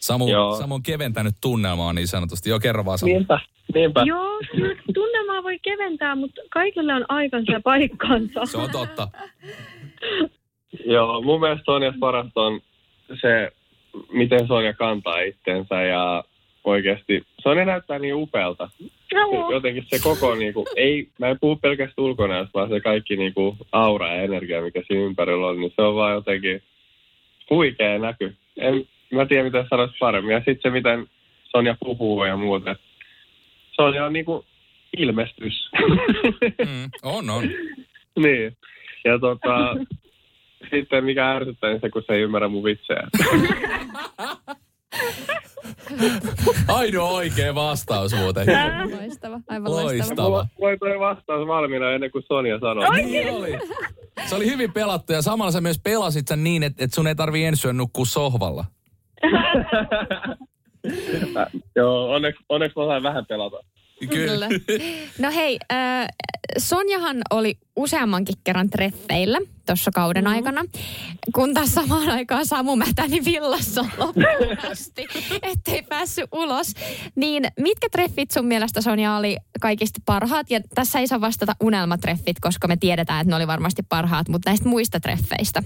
Samu, 0.00 0.28
Joo. 0.28 0.56
Samu 0.56 0.74
on 0.74 0.82
keventänyt 0.82 1.34
tunnelmaa 1.40 1.92
niin 1.92 2.08
sanotusti. 2.08 2.50
Joo, 2.50 2.60
kerro 2.60 2.84
vaan 2.84 2.98
Samu. 2.98 3.12
Niinpä, 3.12 3.40
niinpä. 3.74 4.02
Joo, 4.06 4.40
tunnelmaa 4.94 5.42
voi 5.42 5.58
keventää, 5.58 6.14
mutta 6.14 6.40
kaikille 6.50 6.94
on 6.94 7.04
aikansa 7.08 7.52
ja 7.52 7.60
paikkansa. 7.60 8.46
Se 8.46 8.58
on 8.58 8.70
totta. 8.70 9.08
Joo, 10.84 11.22
mun 11.22 11.40
mielestä 11.40 11.64
Sonjas 11.64 11.94
parasta 12.00 12.40
on 12.40 12.60
se, 13.20 13.52
miten 14.12 14.46
Sonja 14.46 14.72
kantaa 14.72 15.20
itsensä 15.20 15.82
ja 15.82 16.24
oikeasti 16.64 17.22
Sonja 17.42 17.64
näyttää 17.64 17.98
niin 17.98 18.14
upealta. 18.14 18.70
Jotenkin 19.50 19.84
se 19.86 19.98
koko, 20.02 20.34
niin 20.34 20.54
kuin, 20.54 20.66
ei, 20.76 21.08
mä 21.18 21.28
en 21.28 21.38
puhu 21.40 21.56
pelkästään 21.56 22.04
ulkonäöstä, 22.04 22.50
vaan 22.54 22.68
se 22.68 22.80
kaikki 22.80 23.16
niin 23.16 23.34
kuin, 23.34 23.56
aura 23.72 24.08
ja 24.08 24.22
energia, 24.22 24.62
mikä 24.62 24.82
siinä 24.86 25.04
ympärillä 25.04 25.46
on, 25.46 25.60
niin 25.60 25.72
se 25.76 25.82
on 25.82 25.94
vaan 25.94 26.14
jotenkin 26.14 26.62
huikea 27.50 27.98
näky. 27.98 28.36
En, 28.56 28.84
mä 29.12 29.26
tiedä, 29.26 29.44
miten 29.44 29.66
sanoisi 29.70 29.94
paremmin. 30.00 30.32
Ja 30.32 30.38
sitten 30.38 30.60
se, 30.62 30.70
miten 30.70 31.06
Sonja 31.44 31.76
puhuu 31.80 32.24
ja 32.24 32.36
muuta. 32.36 32.76
Sonja 33.70 34.04
on 34.04 34.12
niin 34.12 34.24
kuin 34.24 34.46
ilmestys. 34.96 35.70
Mm, 36.58 36.90
on, 37.02 37.30
on. 37.30 37.44
niin. 38.24 38.56
Ja 39.04 39.18
tota, 39.18 39.76
sitten 40.70 41.04
mikä 41.04 41.30
ärsyttää, 41.30 41.70
niin 41.70 41.80
se, 41.80 41.90
kun 41.90 42.02
se 42.06 42.12
ei 42.12 42.20
ymmärrä 42.20 42.48
mun 42.48 42.64
vitsejä. 42.64 43.02
Ainoa 46.68 47.10
oikea 47.10 47.54
vastaus 47.54 48.14
muuten. 48.14 48.46
Loistava, 49.00 49.40
aivan 49.48 49.72
loistava. 49.72 50.30
Loistava. 50.30 50.46
Mulla 50.58 50.68
oli 50.68 50.78
toi 50.78 50.98
vastaus 50.98 51.48
valmiina 51.48 51.90
ennen 51.90 52.10
kuin 52.10 52.24
Sonja 52.28 52.58
sanoi. 52.58 53.02
Niin 53.02 53.30
oli. 53.30 53.58
Se 54.26 54.34
oli 54.34 54.46
hyvin 54.46 54.72
pelattu 54.72 55.12
ja 55.12 55.22
samalla 55.22 55.52
sä 55.52 55.60
myös 55.60 55.80
pelasit 55.84 56.28
sen 56.28 56.44
niin, 56.44 56.62
että, 56.62 56.84
että 56.84 56.94
sun 56.94 57.06
ei 57.06 57.14
tarvii 57.14 57.44
ensi 57.44 57.66
yön 57.66 57.76
nukkua 57.76 58.04
sohvalla. 58.04 58.64
Joo, 61.76 62.14
onneksi, 62.14 62.44
onneksi 62.48 62.78
mä 62.78 62.86
sain 62.86 63.02
vähän 63.02 63.26
pelata. 63.26 63.56
Kyllä. 64.10 64.48
No 65.18 65.30
hei, 65.30 65.58
äh, 65.72 66.06
Sonjahan 66.58 67.16
oli 67.30 67.54
useammankin 67.76 68.34
kerran 68.44 68.70
treffeillä 68.70 69.38
tuossa 69.72 69.90
kauden 69.94 70.24
Mhm. 70.24 70.32
aikana, 70.32 70.64
kun 71.34 71.54
taas 71.54 71.74
samaan 71.74 72.08
aikaan 72.08 72.46
Samu 72.46 72.76
mätäni 72.76 73.24
villassa 73.24 73.84
loppuun 73.98 74.70
asti, 74.70 75.06
ettei 75.42 75.82
päässyt 75.88 76.24
ulos. 76.32 76.74
Niin 77.14 77.44
mitkä 77.60 77.88
treffit 77.92 78.30
sun 78.30 78.46
mielestä 78.46 78.80
Sonja 78.80 79.16
oli 79.16 79.36
kaikista 79.60 80.00
parhaat? 80.06 80.50
Ja 80.50 80.60
tässä 80.74 80.98
ei 80.98 81.06
saa 81.06 81.20
vastata 81.20 81.52
unelmatreffit, 81.62 82.36
koska 82.40 82.68
me 82.68 82.76
tiedetään, 82.76 83.20
että 83.20 83.30
ne 83.30 83.36
oli 83.36 83.46
varmasti 83.46 83.82
parhaat, 83.88 84.28
mutta 84.28 84.50
näistä 84.50 84.68
muista 84.68 85.00
treffeistä. 85.00 85.62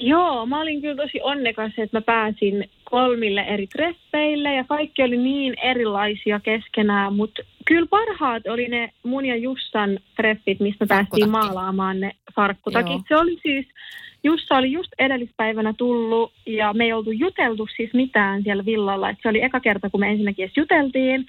Joo, 0.00 0.46
mä 0.46 0.60
olin 0.60 0.80
kyllä 0.80 1.02
tosi 1.02 1.20
onnekas, 1.22 1.72
että 1.78 1.96
mä 1.96 2.00
pääsin 2.00 2.70
kolmille 2.90 3.40
eri 3.40 3.66
treffeille 3.66 4.54
ja 4.54 4.64
kaikki 4.64 5.02
oli 5.02 5.16
niin 5.16 5.54
erilaisia 5.62 6.40
keskenään, 6.40 7.14
mutta 7.14 7.42
kyllä 7.70 7.86
parhaat 7.90 8.46
oli 8.46 8.68
ne 8.68 8.92
mun 9.02 9.26
ja 9.26 9.36
Jussan 9.36 9.98
treffit, 10.16 10.60
mistä 10.60 10.86
päästiin 10.86 11.30
maalaamaan 11.30 12.00
ne 12.00 12.12
farkkutakit. 12.34 12.90
Joo. 12.90 13.04
Se 13.08 13.16
oli 13.16 13.38
siis, 13.42 13.66
Jussa 14.24 14.56
oli 14.56 14.72
just 14.72 14.92
edellispäivänä 14.98 15.74
tullut 15.78 16.32
ja 16.46 16.72
me 16.72 16.84
ei 16.84 16.92
oltu 16.92 17.10
juteltu 17.10 17.68
siis 17.76 17.94
mitään 17.94 18.42
siellä 18.42 18.64
villalla. 18.64 19.10
Et 19.10 19.18
se 19.22 19.28
oli 19.28 19.42
eka 19.42 19.60
kerta, 19.60 19.90
kun 19.90 20.00
me 20.00 20.10
ensinnäkin 20.10 20.44
edes 20.44 20.56
juteltiin. 20.56 21.26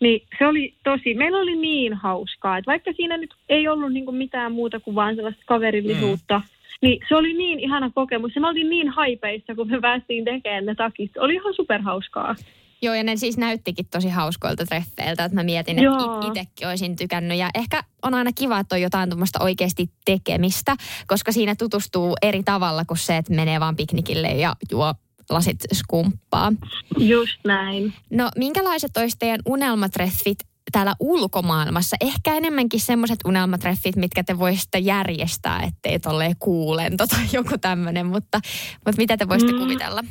Niin 0.00 0.22
se 0.38 0.46
oli 0.46 0.74
tosi, 0.84 1.14
meillä 1.14 1.38
oli 1.38 1.56
niin 1.56 1.94
hauskaa, 1.94 2.58
että 2.58 2.70
vaikka 2.70 2.92
siinä 2.96 3.16
nyt 3.16 3.34
ei 3.48 3.68
ollut 3.68 3.92
niinku 3.92 4.12
mitään 4.12 4.52
muuta 4.52 4.80
kuin 4.80 4.94
vaan 4.94 5.16
sellaista 5.16 5.42
kaverillisuutta, 5.46 6.38
mm. 6.38 6.44
niin 6.82 6.98
se 7.08 7.16
oli 7.16 7.32
niin 7.32 7.60
ihana 7.60 7.90
kokemus. 7.94 8.34
Ja 8.34 8.40
me 8.40 8.48
oltiin 8.48 8.70
niin 8.70 8.88
haipeissa, 8.88 9.54
kun 9.54 9.70
me 9.70 9.80
päästiin 9.80 10.24
tekemään 10.24 10.66
ne 10.66 10.74
takit. 10.74 11.16
Oli 11.16 11.34
ihan 11.34 11.54
superhauskaa. 11.54 12.34
Joo, 12.82 12.94
ja 12.94 13.02
ne 13.04 13.16
siis 13.16 13.36
näyttikin 13.36 13.86
tosi 13.90 14.08
hauskoilta 14.08 14.66
treffeiltä, 14.66 15.24
että 15.24 15.34
mä 15.34 15.42
mietin, 15.42 15.78
että 15.78 15.84
Joo. 15.84 16.28
itsekin 16.28 16.68
olisin 16.68 16.96
tykännyt. 16.96 17.38
Ja 17.38 17.50
ehkä 17.54 17.84
on 18.02 18.14
aina 18.14 18.30
kiva, 18.34 18.58
että 18.58 18.74
on 18.74 18.80
jotain 18.82 19.08
tuommoista 19.10 19.42
oikeasti 19.42 19.90
tekemistä, 20.04 20.76
koska 21.06 21.32
siinä 21.32 21.54
tutustuu 21.54 22.16
eri 22.22 22.42
tavalla 22.42 22.84
kuin 22.84 22.98
se, 22.98 23.16
että 23.16 23.34
menee 23.34 23.60
vaan 23.60 23.76
piknikille 23.76 24.28
ja 24.28 24.56
juo 24.70 24.94
lasit 25.30 25.58
skumppaa. 25.74 26.52
Just 26.98 27.38
näin. 27.44 27.92
No, 28.10 28.30
minkälaiset 28.36 28.96
olisi 28.96 29.16
teidän 29.18 29.40
unelmatreffit 29.46 30.38
täällä 30.72 30.94
ulkomaailmassa? 31.00 31.96
Ehkä 32.00 32.34
enemmänkin 32.34 32.80
semmoiset 32.80 33.18
unelmatreffit, 33.24 33.96
mitkä 33.96 34.24
te 34.24 34.38
voisitte 34.38 34.78
järjestää, 34.78 35.62
ettei 35.62 35.98
tolleen 35.98 36.36
kuulento 36.38 37.06
tai 37.06 37.20
joku 37.32 37.58
tämmöinen, 37.60 38.06
mutta, 38.06 38.40
mutta 38.86 38.96
mitä 38.96 39.16
te 39.16 39.28
voisitte 39.28 39.52
Mm. 39.52 39.58
kuvitella? 39.58 40.04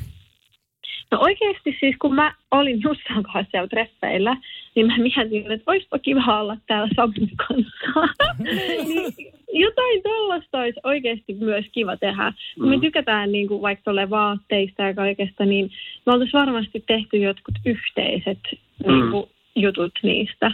No 1.12 1.20
oikeasti 1.22 1.78
siis, 1.80 1.96
kun 2.02 2.16
mä 2.16 2.34
olin 2.52 2.82
Jussan 2.84 3.24
kanssa 3.24 3.52
siellä 3.52 3.68
treffeillä, 3.68 4.38
niin 4.76 4.88
mä 4.88 4.94
mietin, 4.98 5.52
että 5.52 5.72
olisipa 5.72 6.00
kiva 6.00 6.40
olla 6.42 6.58
täällä 6.68 6.90
Samun 6.96 7.30
kanssa. 7.48 8.14
niin, 8.88 9.14
jotain 9.54 10.04
tuollaista 10.04 10.60
olisi 10.60 10.80
oikeasti 10.84 11.34
myös 11.34 11.66
kiva 11.72 11.98
tehdä. 11.98 12.34
Kun 12.56 12.70
me 12.70 12.76
Mm. 12.76 12.82
tykätään 12.82 13.32
niin 13.32 13.48
kuin 13.48 13.62
vaikka 13.62 13.84
tuolle 13.84 14.10
vaatteista 14.10 14.84
ja 14.84 14.94
kaikesta, 14.94 15.46
niin 15.46 15.72
me 16.06 16.14
oltaisiin 16.14 16.40
varmasti 16.40 16.84
tehty 16.88 17.18
jotkut 17.18 17.56
yhteiset 17.66 18.40
niin 18.88 19.12
kuin, 19.12 19.30
jutut 19.56 19.94
niistä. 20.04 20.52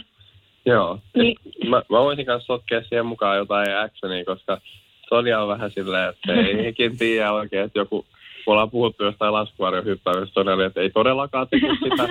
Joo. 0.66 0.98
Niin, 1.16 1.36
Mä, 1.68 1.76
mä 1.76 1.98
voisin 1.98 2.26
kanssa 2.26 2.46
sotkea 2.46 2.82
siihen 2.82 3.06
mukaan 3.06 3.36
jotain 3.36 3.76
actionia, 3.76 4.24
koska 4.24 4.60
Sonja 5.08 5.40
on 5.40 5.48
vähän 5.48 5.70
silleen, 5.70 6.08
että 6.08 6.32
ei 6.32 6.56
hekin 6.64 6.98
tiedä 6.98 7.32
oikein, 7.32 7.64
että 7.64 7.78
joku, 7.78 8.06
kun 8.46 8.52
ollaan 8.52 8.70
puhuttu 8.70 9.04
jostain 9.04 9.34
Sonja 10.32 10.54
oli, 10.54 10.64
että 10.64 10.80
ei 10.80 10.90
todellakaan 10.90 11.48
tekisi 11.48 11.78
sitä, 11.84 12.08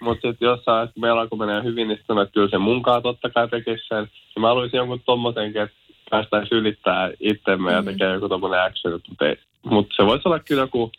mutta 0.00 0.28
sitten 0.28 0.46
jossain, 0.46 0.88
kun 0.88 1.00
meillä 1.00 1.20
alkoi 1.20 1.38
menee 1.38 1.62
hyvin, 1.62 1.88
niin 1.88 1.98
sitten 1.98 2.18
että 2.18 2.32
kyllä 2.32 2.48
se 2.48 2.58
munkaan 2.58 3.02
totta 3.02 3.30
kai 3.30 3.48
tekisi 3.48 3.86
sen. 3.88 4.10
Ja 4.34 4.40
mä 4.40 4.46
haluaisin 4.48 4.78
jonkun 4.78 5.00
tommosenkin, 5.06 5.62
että 5.62 5.76
päästäisiin 6.10 6.58
ylittää 6.58 7.10
itsemme 7.20 7.72
ja 7.72 7.82
tekee 7.82 8.12
joku 8.12 8.28
tommonen 8.28 8.62
action, 8.62 9.00
mutta, 9.08 9.24
mutta 9.64 9.94
se 9.96 10.06
voisi 10.06 10.28
olla 10.28 10.38
kyllä 10.38 10.62
joku 10.62 10.92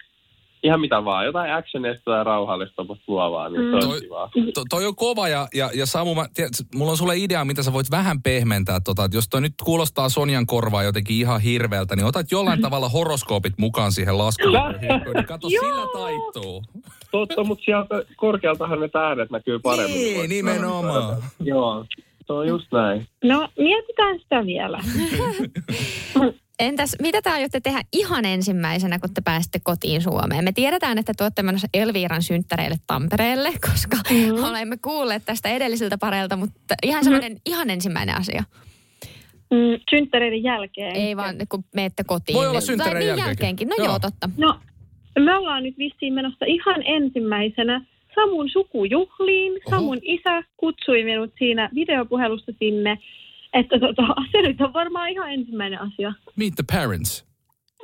ihan 0.63 0.81
mitä 0.81 1.05
vaan, 1.05 1.25
jotain 1.25 1.53
actionista 1.53 2.03
tai 2.05 2.23
rauhallista, 2.23 2.83
mutta 2.83 3.03
luovaa, 3.07 3.49
niin 3.49 3.61
se 3.61 3.67
Mm. 3.67 3.73
olisi 3.73 3.87
Toi- 3.89 4.01
kivaa. 4.01 4.29
To, 4.53 4.63
toi 4.69 4.85
on 4.85 4.95
kova 4.95 5.27
ja, 5.27 5.47
ja, 5.53 5.69
ja 5.73 5.85
Samu, 5.85 6.15
mä, 6.15 6.25
tiedät, 6.33 6.51
mulla 6.75 6.91
on 6.91 6.97
sulle 6.97 7.17
idea, 7.17 7.45
mitä 7.45 7.63
sä 7.63 7.73
voit 7.73 7.91
vähän 7.91 8.21
pehmentää. 8.21 8.79
Tota, 8.79 9.03
että 9.05 9.17
jos 9.17 9.29
toi 9.29 9.41
nyt 9.41 9.53
kuulostaa 9.63 10.09
Sonjan 10.09 10.45
korvaa 10.45 10.83
jotenkin 10.83 11.15
ihan 11.17 11.41
hirveältä, 11.41 11.95
niin 11.95 12.05
otat 12.05 12.31
jollain 12.31 12.61
tavalla 12.67 12.89
horoskoopit 12.89 13.53
mukaan 13.57 13.91
siihen 13.91 14.17
laskuun. 14.17 14.53
niin 15.13 15.25
kato, 15.25 15.49
sillä 15.49 15.87
taittuu. 15.93 16.63
Totta, 17.11 17.43
mutta 17.43 17.63
sieltä 17.65 18.03
korkealtahan 18.15 18.79
ne 18.79 18.87
tähdet 18.87 19.29
näkyy 19.31 19.59
paremmin. 19.59 19.93
Niin, 19.99 20.29
nimenomaan. 20.29 21.17
Joo, 21.39 21.85
se 22.27 22.33
on 22.33 22.47
just 22.47 22.67
näin. 22.71 23.07
no 23.23 23.49
mietitään 23.57 24.19
sitä 24.19 24.45
vielä. 24.45 24.79
Entäs 26.59 26.95
mitä 27.01 27.21
te 27.21 27.29
aiotte 27.29 27.59
tehdä 27.59 27.81
ihan 27.93 28.25
ensimmäisenä, 28.25 28.99
kun 28.99 29.13
te 29.13 29.21
pääsette 29.21 29.59
kotiin 29.63 30.01
Suomeen? 30.01 30.43
Me 30.43 30.51
tiedetään, 30.51 30.97
että 30.97 31.13
te 31.17 31.23
olette 31.23 31.43
menossa 31.43 31.67
Elviiran 31.73 32.21
synttäreille 32.21 32.75
Tampereelle, 32.87 33.49
koska 33.71 33.97
mm. 34.09 34.43
olemme 34.43 34.77
kuulleet 34.77 35.25
tästä 35.25 35.49
edellisiltä 35.49 35.97
pareilta, 35.97 36.35
mutta 36.35 36.75
ihan 36.83 37.03
sellainen 37.03 37.31
mm. 37.31 37.39
ihan 37.45 37.69
ensimmäinen 37.69 38.15
asia. 38.17 38.43
Mm, 39.51 39.79
synttäreiden 39.89 40.43
jälkeen. 40.43 40.95
Ei 40.95 41.17
vaan, 41.17 41.35
kun 41.49 41.63
menette 41.75 42.03
kotiin. 42.03 42.35
Voi 42.35 42.45
olla 42.47 42.53
Tai 42.53 42.61
synttäreiden 42.61 42.99
niin 42.99 43.07
jälkeenkin. 43.07 43.27
jälkeenkin. 43.27 43.67
No 43.67 43.75
Joo. 43.77 43.85
joo, 43.85 43.93
joo 43.93 43.99
totta. 43.99 44.29
No, 44.37 44.59
me 45.19 45.37
ollaan 45.37 45.63
nyt 45.63 45.77
vissiin 45.77 46.13
menossa 46.13 46.45
ihan 46.45 46.83
ensimmäisenä 46.85 47.85
Samun 48.15 48.49
sukujuhliin. 48.49 49.53
Oho. 49.53 49.69
Samun 49.69 49.99
isä 50.01 50.43
kutsui 50.57 51.03
minut 51.03 51.33
siinä 51.37 51.69
videopuhelusta 51.75 52.51
sinne. 52.59 52.97
Että 53.53 53.79
tota, 53.79 54.03
se 54.31 54.41
nyt 54.41 54.61
on 54.61 54.73
varmaan 54.73 55.09
ihan 55.09 55.31
ensimmäinen 55.33 55.81
asia. 55.81 56.13
Meet 56.35 56.53
the 56.55 56.63
parents. 56.79 57.27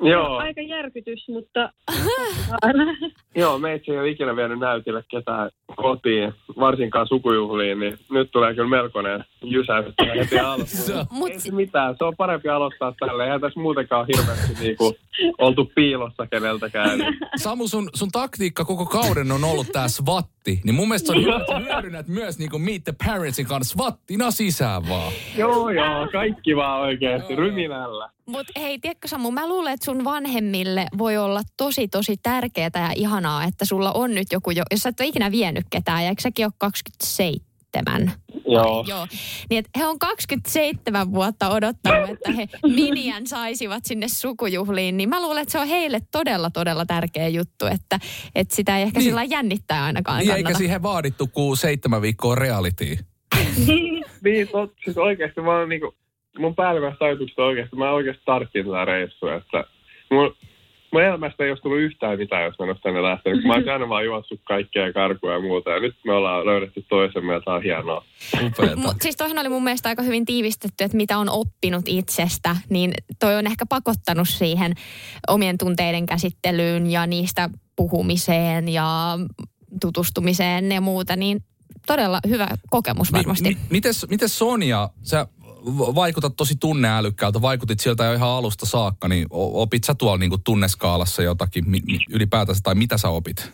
Joo, 0.01 0.37
Aika 0.37 0.61
järkytys, 0.61 1.27
mutta 1.29 1.69
joo, 3.35 3.57
meitä 3.59 3.85
ei 3.91 3.99
ole 3.99 4.09
ikinä 4.09 4.35
vienyt 4.35 4.59
näytille 4.59 5.03
ketään 5.11 5.49
kotiin, 5.75 6.33
varsinkaan 6.59 7.07
sukujuhliin, 7.07 7.79
niin 7.79 7.97
nyt 8.11 8.31
tulee 8.31 8.53
kyllä 8.55 8.69
melkoinen 8.69 9.25
jysäys 9.43 9.85
heti 10.15 10.29
Se 10.35 10.39
alkuun. 10.39 10.99
on- 10.99 11.05
Mut 11.11 11.29
Ei 11.29 11.39
se 11.39 11.51
mitään, 11.51 11.95
se 11.97 12.03
on 12.03 12.13
parempi 12.17 12.49
aloittaa 12.49 12.93
tälle. 12.99 13.23
Eihän 13.23 13.41
tässä 13.41 13.59
muutenkaan 13.59 14.07
hirveästi 14.17 14.53
niinku 14.63 14.95
oltu 15.37 15.71
piilossa 15.75 16.27
keneltäkään. 16.27 16.97
Niin 16.99 17.17
Samu, 17.35 17.67
sun, 17.67 17.89
sun 17.93 18.11
taktiikka 18.11 18.65
koko 18.65 18.85
kauden 18.85 19.31
on 19.31 19.43
ollut 19.43 19.67
tää 19.71 19.87
swatti. 20.43 20.61
Niin 20.63 20.75
mun 20.75 20.87
mielestä 20.87 21.07
se 21.07 21.13
on 21.13 21.23
hyvä, 21.23 21.35
että 21.35 21.53
sä 21.53 21.59
hyödynnät 21.59 22.07
myös 22.07 22.39
niin 22.39 22.49
kuin 22.49 22.61
Meet 22.61 22.83
the 22.83 22.93
Parentsin 23.05 23.45
kanssa 23.45 23.73
swattina 23.73 24.31
sisään 24.31 24.89
vaan. 24.89 25.13
joo, 25.37 25.69
joo, 25.69 26.07
kaikki 26.11 26.55
vaan 26.55 26.81
oikeasti 26.81 27.35
ryminällä. 27.35 28.09
Mutta 28.25 28.59
hei, 28.59 28.79
tiedätkö 28.79 29.07
Samu, 29.07 29.31
mä 29.31 29.47
luulen, 29.47 29.73
että 29.73 29.85
sun 29.85 30.03
vanhemmille 30.03 30.87
voi 30.97 31.17
olla 31.17 31.41
tosi, 31.57 31.87
tosi 31.87 32.17
tärkeää 32.23 32.69
ja 32.75 32.91
ihanaa, 32.95 33.43
että 33.43 33.65
sulla 33.65 33.91
on 33.91 34.15
nyt 34.15 34.27
joku, 34.31 34.51
jo, 34.51 34.63
jos 34.71 34.79
sä 34.79 34.89
et 34.89 34.99
ole 34.99 35.07
ikinä 35.07 35.31
vienyt 35.31 35.65
ketään, 35.69 36.03
ja 36.03 36.09
eikö 36.09 36.21
säkin 36.21 36.45
ole 36.45 36.53
27? 36.57 37.52
Joo. 38.47 38.85
Joo. 38.87 39.07
Niin, 39.49 39.59
että 39.59 39.79
he 39.79 39.85
on 39.85 39.99
27 39.99 41.13
vuotta 41.13 41.49
odottanut, 41.49 42.09
että 42.09 42.31
he 42.31 42.47
miniän 42.75 43.27
saisivat 43.27 43.85
sinne 43.85 44.07
sukujuhliin, 44.07 44.97
niin 44.97 45.09
mä 45.09 45.21
luulen, 45.21 45.41
että 45.41 45.51
se 45.51 45.59
on 45.59 45.67
heille 45.67 45.99
todella, 46.11 46.49
todella 46.49 46.85
tärkeä 46.85 47.27
juttu, 47.27 47.65
että, 47.65 47.99
että 48.35 48.55
sitä 48.55 48.77
ei 48.77 48.83
ehkä 48.83 48.99
Niin. 48.99 49.09
sillä 49.09 49.23
jännittää 49.23 49.83
ainakaan 49.85 50.19
Niin, 50.19 50.31
eikä 50.31 50.53
siihen 50.53 50.83
vaadittu 50.83 51.27
kuin 51.27 51.57
seitsemän 51.57 52.01
viikkoa 52.01 52.35
reality. 52.35 52.97
niin, 54.23 54.47
tot, 54.51 54.73
siis 54.83 54.97
oikeasti 54.97 55.41
mä 55.41 55.59
oon 55.59 55.69
niinku, 55.69 55.95
mun 56.37 56.55
päällimmäiset 56.55 57.01
ajatukset 57.01 57.39
on 57.39 57.45
oikeasti, 57.45 57.75
mä 57.75 57.91
oikeasti 57.91 58.21
tarttin 58.25 58.65
tätä 58.65 58.85
reissua, 58.85 59.35
että 59.35 59.63
mun, 60.11 60.35
mun 60.93 61.03
elämästä 61.03 61.43
ei 61.43 61.49
olisi 61.49 61.63
tullut 61.63 61.79
yhtään 61.79 62.17
mitään, 62.17 62.43
jos 62.43 62.59
mä 62.59 62.65
en 62.65 62.69
olisi 62.69 62.81
tänne 62.83 63.03
lähtenyt. 63.03 63.43
Mä 63.45 63.53
oon 63.53 63.69
aina 63.69 63.89
vaan 63.89 64.05
juossut 64.05 64.41
kaikkea 64.43 64.93
karkua 64.93 65.33
ja 65.33 65.39
muuta, 65.39 65.69
ja 65.69 65.79
nyt 65.79 65.95
me 66.05 66.13
ollaan 66.13 66.45
löydetty 66.45 66.85
toisemme, 66.89 67.33
ja 67.33 67.41
tää 67.41 67.53
on 67.53 67.63
hienoa. 67.63 68.05
Mut 68.75 68.95
siis 69.01 69.15
toihan 69.15 69.37
oli 69.37 69.49
mun 69.49 69.63
mielestä 69.63 69.89
aika 69.89 70.01
hyvin 70.01 70.25
tiivistetty, 70.25 70.83
että 70.83 70.97
mitä 70.97 71.17
on 71.17 71.29
oppinut 71.29 71.85
itsestä, 71.87 72.55
niin 72.69 72.93
toi 73.19 73.35
on 73.35 73.47
ehkä 73.47 73.65
pakottanut 73.69 74.29
siihen 74.29 74.73
omien 75.27 75.57
tunteiden 75.57 76.05
käsittelyyn 76.05 76.91
ja 76.91 77.07
niistä 77.07 77.49
puhumiseen 77.75 78.69
ja 78.69 79.17
tutustumiseen 79.81 80.71
ja 80.71 80.81
muuta, 80.81 81.15
niin 81.15 81.43
todella 81.87 82.19
hyvä 82.27 82.47
kokemus 82.69 83.13
varmasti. 83.13 83.49
Mi, 83.49 83.55
mi, 83.55 83.59
mites, 83.69 84.09
mites 84.09 84.37
Sonja, 84.37 84.89
sä 85.01 85.27
vaikutat 85.95 86.33
tosi 86.37 86.55
tunneälykkäältä, 86.59 87.41
vaikutit 87.41 87.79
sieltä 87.79 88.03
jo 88.03 88.13
ihan 88.13 88.29
alusta 88.29 88.65
saakka, 88.65 89.07
niin 89.07 89.27
opit 89.31 89.83
sä 89.83 89.95
tuolla 89.95 90.17
niinku 90.17 90.37
tunneskaalassa 90.37 91.23
jotakin 91.23 91.69
mi, 91.69 91.79
mi, 91.87 91.99
ylipäätänsä, 92.09 92.61
tai 92.63 92.75
mitä 92.75 92.97
sä 92.97 93.09
opit? 93.09 93.53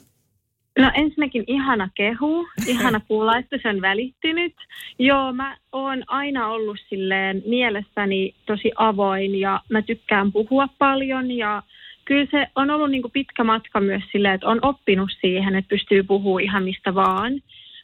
No 0.80 0.92
ensinnäkin 0.94 1.44
ihana 1.48 1.90
kehu, 1.96 2.48
ihana 2.68 3.00
kuulla, 3.08 3.38
että 3.38 3.58
se 3.62 3.70
on 3.70 3.82
välittynyt. 3.82 4.54
Joo, 5.00 5.34
mä 5.34 5.58
oon 5.72 6.04
aina 6.08 6.48
ollut 6.48 6.78
silleen 6.90 7.44
mielessäni 7.48 8.36
tosi 8.46 8.72
avoin 8.76 9.40
ja 9.40 9.62
mä 9.70 9.82
tykkään 9.82 10.32
puhua 10.32 10.68
paljon 10.78 11.32
ja 11.32 11.64
kyllä 12.06 12.28
se 12.32 12.48
on 12.56 12.70
ollut 12.70 12.92
niin 12.92 13.02
kuin 13.02 13.12
pitkä 13.12 13.44
matka 13.44 13.80
myös 13.80 14.04
silleen, 14.12 14.36
että 14.36 14.48
on 14.48 14.60
oppinut 14.62 15.10
siihen, 15.22 15.56
että 15.56 15.70
pystyy 15.70 16.04
puhumaan 16.04 16.44
ihan 16.44 16.64
mistä 16.64 16.96
vaan. 16.96 17.34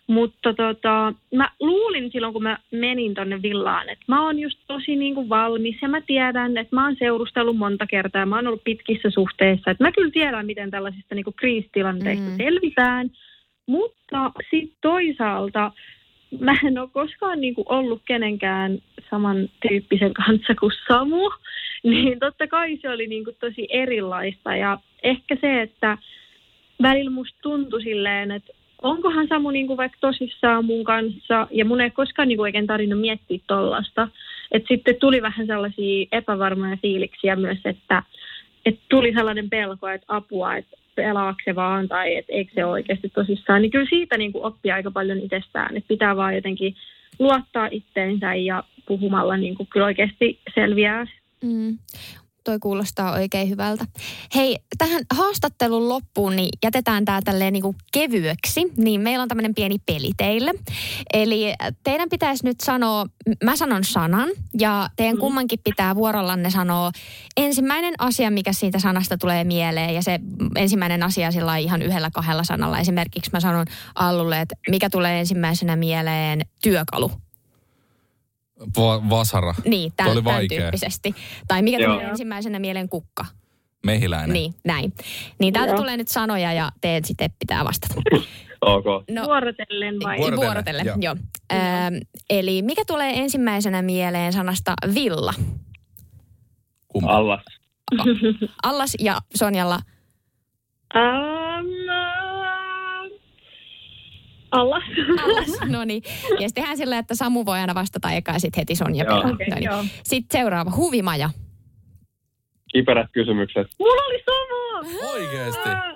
Mutta 0.07 0.53
tota, 0.53 1.13
mä 1.35 1.49
luulin 1.59 2.11
silloin, 2.11 2.33
kun 2.33 2.43
mä 2.43 2.57
menin 2.71 3.13
tonne 3.13 3.41
villaan, 3.41 3.89
että 3.89 4.05
mä 4.07 4.25
oon 4.25 4.39
just 4.39 4.59
tosi 4.67 4.95
niin 4.95 5.15
kuin 5.15 5.29
valmis 5.29 5.75
ja 5.81 5.87
mä 5.87 6.01
tiedän, 6.01 6.57
että 6.57 6.75
mä 6.75 6.85
oon 6.85 6.95
seurustellut 6.99 7.57
monta 7.57 7.87
kertaa 7.87 8.19
ja 8.21 8.25
mä 8.25 8.35
oon 8.35 8.47
ollut 8.47 8.63
pitkissä 8.63 9.09
suhteissa. 9.09 9.71
Että 9.71 9.83
mä 9.83 9.91
kyllä 9.91 10.11
tiedän, 10.11 10.45
miten 10.45 10.71
tällaisista 10.71 11.15
niin 11.15 11.23
kuin 11.23 11.33
kriisitilanteista 11.35 12.29
Mm. 12.29 12.37
selvitään. 12.37 13.11
Mutta 13.67 14.31
sitten 14.51 14.77
toisaalta 14.81 15.71
mä 16.39 16.55
en 16.67 16.77
ole 16.77 16.89
koskaan 16.93 17.41
niin 17.41 17.55
kuin 17.55 17.65
ollut 17.69 18.01
kenenkään 18.05 18.79
samantyyppisen 19.09 20.13
kanssa 20.13 20.55
kuin 20.59 20.71
Samu. 20.87 21.29
Niin 21.83 22.19
totta 22.19 22.47
kai 22.47 22.77
se 22.81 22.89
oli 22.89 23.07
niin 23.07 23.23
kuin 23.23 23.37
tosi 23.39 23.67
erilaista 23.69 24.55
ja 24.55 24.77
ehkä 25.03 25.37
se, 25.41 25.61
että 25.61 25.97
välillä 26.81 27.11
musta 27.11 27.37
tuntui 27.41 27.83
silleen, 27.83 28.31
että 28.31 28.53
onkohan 28.85 29.27
Samu 29.27 29.51
niin 29.51 29.67
kuin 29.67 29.77
vaikka 29.77 29.97
tosissaan 30.01 30.65
mun 30.65 30.83
kanssa, 30.83 31.47
ja 31.51 31.65
mun 31.65 31.81
ei 31.81 31.91
koskaan 31.91 32.27
niin 32.27 32.37
kuin 32.37 32.43
oikein 32.43 32.67
tarvinnut 32.67 33.01
miettiä 33.01 33.39
tollasta. 33.47 34.07
Että 34.51 34.67
sitten 34.67 34.95
tuli 34.99 35.21
vähän 35.21 35.47
sellaisia 35.47 36.07
epävarmoja 36.11 36.77
fiiliksiä 36.81 37.35
myös, 37.35 37.57
että, 37.65 38.03
että 38.65 38.81
tuli 38.89 39.13
sellainen 39.13 39.49
pelko, 39.49 39.87
että 39.87 40.05
apua, 40.07 40.55
että 40.55 40.77
pelaako 40.95 41.39
se 41.45 41.55
vaan 41.55 41.87
tai 41.87 42.15
että 42.15 42.33
eikö 42.33 42.51
se 42.55 42.65
oikeasti 42.65 43.09
tosissaan. 43.09 43.61
Niin 43.61 43.71
kyllä 43.71 43.89
siitä 43.89 44.17
niin 44.17 44.31
kuin 44.31 44.45
oppii 44.45 44.71
aika 44.71 44.91
paljon 44.91 45.19
itsestään, 45.19 45.77
että 45.77 45.87
pitää 45.87 46.15
vaan 46.15 46.35
jotenkin 46.35 46.75
luottaa 47.19 47.67
itteensä 47.71 48.35
ja 48.35 48.63
puhumalla 48.85 49.37
niin 49.37 49.55
kuin 49.55 49.67
kyllä 49.67 49.85
oikeasti 49.85 50.39
selviää. 50.55 51.07
Mm. 51.43 51.77
Toi 52.45 52.59
kuulostaa 52.59 53.11
oikein 53.11 53.49
hyvältä. 53.49 53.85
Hei, 54.35 54.57
tähän 54.77 55.03
haastattelun 55.13 55.89
loppuun 55.89 56.35
niin 56.35 56.49
jätetään 56.63 57.05
tämä 57.05 57.21
tälleen 57.21 57.53
niinku 57.53 57.75
kevyeksi, 57.93 58.61
niin 58.77 59.01
meillä 59.01 59.23
on 59.23 59.27
tämmöinen 59.27 59.55
pieni 59.55 59.75
peli 59.85 60.09
teille. 60.17 60.51
Eli 61.13 61.53
teidän 61.83 62.09
pitäisi 62.09 62.45
nyt 62.45 62.61
sanoa, 62.61 63.05
mä 63.43 63.55
sanon 63.55 63.83
sanan 63.83 64.29
ja 64.59 64.89
teidän 64.95 65.17
kummankin 65.17 65.59
pitää 65.63 65.95
vuorollanne 65.95 66.49
sanoa 66.49 66.91
ensimmäinen 67.37 67.93
asia, 67.99 68.31
mikä 68.31 68.53
siitä 68.53 68.79
sanasta 68.79 69.17
tulee 69.17 69.43
mieleen 69.43 69.95
ja 69.95 70.01
se 70.01 70.19
ensimmäinen 70.55 71.03
asia 71.03 71.31
sillä 71.31 71.57
ihan 71.57 71.81
yhdellä 71.81 72.09
kahdella 72.13 72.43
sanalla. 72.43 72.79
Esimerkiksi 72.79 73.31
mä 73.33 73.39
sanon 73.39 73.65
Allulle, 73.95 74.41
että 74.41 74.55
mikä 74.69 74.89
tulee 74.89 75.19
ensimmäisenä 75.19 75.75
mieleen 75.75 76.41
työkalu. 76.63 77.11
Va- 78.77 79.09
vasara, 79.09 79.55
Niin, 79.65 79.93
Toi 79.97 80.05
oli 80.11 80.15
tämän, 80.23 80.33
tämän 80.33 80.47
tyyppisesti. 80.47 81.15
Tai 81.47 81.61
mikä 81.61 81.77
tulee 81.85 82.05
ensimmäisenä 82.05 82.59
mieleen 82.59 82.89
kukka. 82.89 83.25
mehiläinen. 83.85 84.33
Niin, 84.33 84.55
näin. 84.65 84.93
Niin 85.39 85.53
täältä 85.53 85.71
Joo. 85.71 85.77
tulee 85.79 85.97
nyt 85.97 86.07
sanoja 86.07 86.53
ja 86.53 86.71
teet 86.81 87.05
sitten 87.05 87.29
pitää 87.39 87.65
vastata. 87.65 87.93
Ok. 88.61 88.85
No, 89.11 89.23
Vuorotellen 89.25 89.95
vai? 90.03 90.17
Vuoro- 90.17 90.35
vuorotellen, 90.37 90.85
joo. 90.85 90.95
joo. 91.01 91.15
Ähm, 91.53 91.95
eli 92.29 92.61
mikä 92.61 92.83
tulee 92.87 93.19
ensimmäisenä 93.19 93.81
mieleen 93.81 94.33
sanasta 94.33 94.73
villa? 94.93 95.33
Kumpi? 96.87 97.09
Allas. 97.09 97.41
Allas 98.63 98.95
ja 98.99 99.17
Sonjalla. 99.35 99.79
Um, 100.95 101.65
Allas. 104.55 104.83
Allas, 105.23 105.69
no 105.69 105.85
niin. 105.85 106.03
Ja 106.05 106.29
sitten 106.29 106.53
tehdään 106.53 106.77
sillä, 106.77 106.97
että 106.97 107.15
Samu 107.15 107.45
voi 107.45 107.59
aina 107.59 107.75
vastata 107.75 108.11
eka 108.11 108.31
ja 108.31 108.39
sitten 108.39 108.61
heti 108.61 108.75
Sonja 108.75 109.03
Joo. 109.05 109.15
perään. 109.15 109.33
Okei, 109.33 109.49
no 109.49 109.55
niin. 109.55 109.63
joo. 109.65 109.83
Sitten 110.03 110.39
seuraava, 110.39 110.71
huvimaja. 110.75 111.29
Kiperät 112.71 113.07
kysymykset. 113.11 113.67
Mulla 113.79 114.01
oli 114.07 114.23
sama! 114.25 115.11
Oikeesti? 115.11 115.69
Äh, 115.69 115.95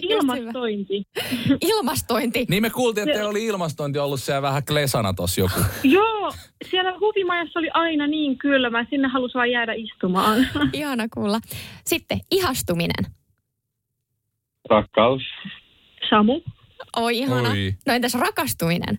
Ilmastointi. 0.00 1.06
Ilmastointi. 1.70 2.46
Niin 2.48 2.62
me 2.62 2.70
kuultiin, 2.70 3.02
että 3.02 3.14
teillä 3.14 3.30
oli 3.30 3.44
ilmastointi 3.44 3.98
ollut 3.98 4.20
siellä 4.20 4.42
vähän 4.42 4.62
klesana 4.64 5.14
tossa 5.14 5.40
joku. 5.40 5.60
Joo, 5.84 6.32
siellä 6.70 6.98
huvimajassa 7.00 7.58
oli 7.58 7.68
aina 7.74 8.06
niin 8.06 8.38
kylmä. 8.38 8.86
Sinne 8.90 9.08
halusi 9.08 9.34
vaan 9.34 9.50
jäädä 9.50 9.72
istumaan. 9.72 10.46
Ihana 10.72 11.04
kuulla. 11.14 11.38
Sitten 11.84 12.20
ihastuminen. 12.30 13.04
Rakkaus. 14.70 15.22
Samu. 16.10 16.40
Oi 16.96 17.18
ihana. 17.18 17.50
Oi. 17.50 17.74
No 17.86 17.94
entäs 17.94 18.14
rakastuminen? 18.14 18.98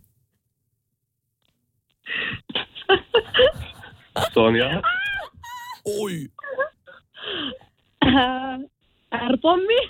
Sonja. 4.34 4.82
Oi. 5.86 6.28
Äh, 8.06 8.60
R-pommi. 9.30 9.90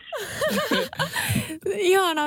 Ihana. 1.76 2.22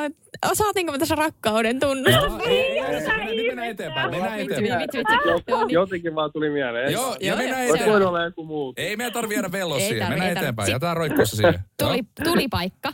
Saatinko 0.53 0.93
me 0.93 0.99
tässä 0.99 1.15
rakkauden 1.15 1.81
tunnusta? 1.81 2.11
Joo, 2.11 2.41
ei, 2.47 2.57
ei, 2.59 2.79
ei, 2.79 2.83
mennään- 2.93 3.27
nyt 3.37 3.47
mennään 3.47 3.69
eteenpäin, 3.71 4.11
mennään 4.11 4.39
Vitsi, 4.39 4.55
eteenpäin. 4.55 4.81
vitsi, 4.81 4.99
vitsi. 4.99 5.51
Joo, 5.51 5.65
niin. 5.67 5.75
Jotenkin 5.75 6.15
vaan 6.15 6.33
tuli 6.33 6.51
mieleen. 6.51 6.93
Joo, 6.93 7.17
ja 7.21 7.37
mennään 7.37 7.65
joo. 7.67 7.71
Olisi 7.73 7.85
voinut 7.85 7.97
eteenpäin. 7.97 8.09
olla 8.09 8.25
joku 8.25 8.45
muu. 8.45 8.75
Ei 8.77 8.97
meidän 8.97 9.13
tarvi 9.13 9.35
viedä 9.35 9.53
velloa 9.53 9.79
Ei 9.79 9.83
siihen, 9.89 9.99
tarvi, 9.99 10.11
mennään 10.21 10.37
eteenpäin. 10.37 10.71
Jätään 10.71 10.97
roikkussa 10.97 11.37
siihen. 11.37 11.61
Tuli, 11.83 12.01
tuli 12.25 12.49
paikka. 12.49 12.93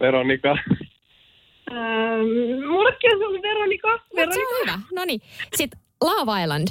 Veronika. 0.00 0.56
Ähm, 1.70 2.66
mullekin 2.68 3.10
se 3.18 3.26
oli 3.26 3.42
Veronika. 3.42 3.88
Mut 3.92 4.00
se 4.10 4.16
Veronika. 4.16 4.42
on 4.42 4.60
hyvä. 4.62 4.78
No 4.94 5.04
niin. 5.04 5.20
Sitten 5.56 5.80
Love 6.04 6.42
Island. 6.42 6.68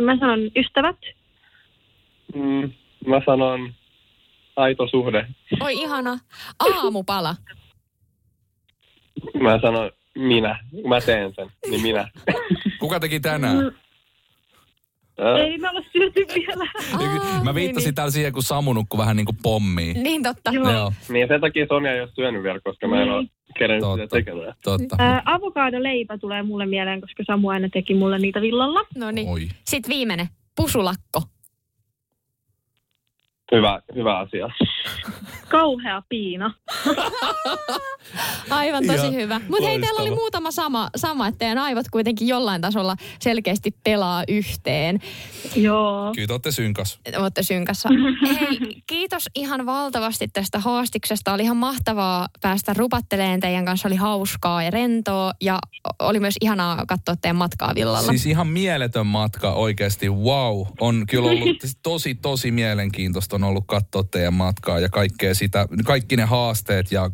Mä 0.00 0.16
sanon 0.18 0.40
ystävät. 0.56 0.96
Mm, 2.34 2.72
mä 3.06 3.20
sanon 3.26 3.74
aito 4.56 4.88
suhde. 4.88 5.26
Oi 5.60 5.72
ihana. 5.74 6.18
Aamupala. 6.58 7.36
Mä 9.42 9.58
sanon 9.62 9.90
minä. 10.18 10.58
Mä 10.88 11.00
teen 11.00 11.32
sen. 11.36 11.50
Niin 11.70 11.82
minä. 11.82 12.08
Kuka 12.78 13.00
teki 13.00 13.20
tänään? 13.20 13.56
Ei 15.18 15.58
me 15.58 15.70
olla 15.70 15.82
syöty 15.92 16.20
vielä. 16.34 16.70
Aa, 16.92 17.44
Mä 17.44 17.54
viittasin 17.54 17.86
niin, 17.86 17.94
täällä 17.94 18.10
siihen, 18.10 18.32
kun 18.32 18.42
Samu 18.42 18.72
nukkui 18.72 18.98
vähän 18.98 19.16
niin 19.16 19.26
kuin 19.26 19.36
pommiin. 19.42 19.94
niin. 19.94 20.02
niin 20.04 20.22
totta. 20.22 20.50
Joo. 20.52 20.70
Joo, 20.72 20.92
niin 21.08 21.28
sen 21.28 21.40
takia 21.40 21.66
Sonja 21.68 21.92
ei 21.92 22.00
ole 22.00 22.08
syönyt 22.14 22.42
vielä, 22.42 22.60
koska 22.64 22.88
mä 22.88 23.02
en 23.02 23.10
ole 23.10 23.26
kerennyt 23.58 23.84
sitä 23.90 23.96
Totta. 24.02 24.16
tekemään. 24.16 24.54
totta. 24.64 24.96
Äh, 25.00 25.22
avokadoleipä 25.24 26.18
tulee 26.18 26.42
mulle 26.42 26.66
mieleen, 26.66 27.00
koska 27.00 27.22
Samu 27.26 27.48
aina 27.48 27.68
teki 27.72 27.94
mulle 27.94 28.18
niitä 28.18 28.40
villalla. 28.40 28.80
No 28.96 29.10
niin. 29.10 29.50
Sitten 29.64 29.94
viimeinen. 29.94 30.26
pusulakko. 30.56 31.22
Hyvä, 33.56 33.80
hyvä 33.94 34.18
asia. 34.18 34.48
Kauhea 35.48 36.02
piina. 36.08 36.54
Aivan 38.50 38.86
tosi 38.86 38.98
Ihan 38.98 39.14
hyvä. 39.14 39.40
Mutta 39.48 39.66
hei, 39.66 39.80
teillä 39.80 40.00
oli 40.00 40.10
muutama 40.10 40.50
sama, 40.50 40.90
sama, 40.96 41.28
että 41.28 41.38
teidän 41.38 41.58
aivot 41.58 41.86
kuitenkin 41.92 42.28
jollain 42.28 42.60
tasolla 42.60 42.96
selkeästi 43.20 43.70
pelaa 43.84 44.24
yhteen. 44.28 44.98
Joo. 45.56 46.12
Kyllä 46.14 46.26
te 46.26 46.32
olette 46.32 46.52
synkas. 46.52 47.00
Olette 47.18 47.42
synkassa. 47.42 47.88
Hei, 48.40 48.82
kiitos 48.86 49.24
ihan 49.34 49.66
valtavasti 49.66 50.28
tästä 50.28 50.58
haastiksesta. 50.58 51.32
Oli 51.32 51.42
ihan 51.42 51.56
mahtavaa 51.56 52.28
päästä 52.40 52.74
rupatteleen 52.76 53.40
teidän 53.40 53.64
kanssa. 53.64 53.88
Oli 53.88 53.96
hauskaa 53.96 54.62
ja 54.62 54.70
rentoa 54.70 55.32
ja 55.40 55.58
oli 55.98 56.20
myös 56.20 56.34
ihanaa 56.40 56.84
katsoa 56.88 57.16
teidän 57.16 57.36
matkaa 57.36 57.72
villalla. 57.74 58.10
Siis 58.10 58.26
ihan 58.26 58.46
mieletön 58.46 59.06
matka 59.06 59.52
oikeasti, 59.52 60.08
wow. 60.08 60.66
On 60.80 61.04
kyllä 61.08 61.30
ollut 61.30 61.56
tosi, 61.82 62.14
tosi 62.14 62.50
mielenkiintoista 62.50 63.38
on 63.44 63.50
ollut 63.50 63.64
katsoa 63.66 64.04
teidän 64.04 64.34
matkaa 64.34 64.80
ja 64.80 64.88
kaikkea 64.88 65.34
sitä, 65.34 65.66
kaikki 65.84 66.16
ne 66.16 66.24
haasteet 66.24 66.92
ja 66.92 67.10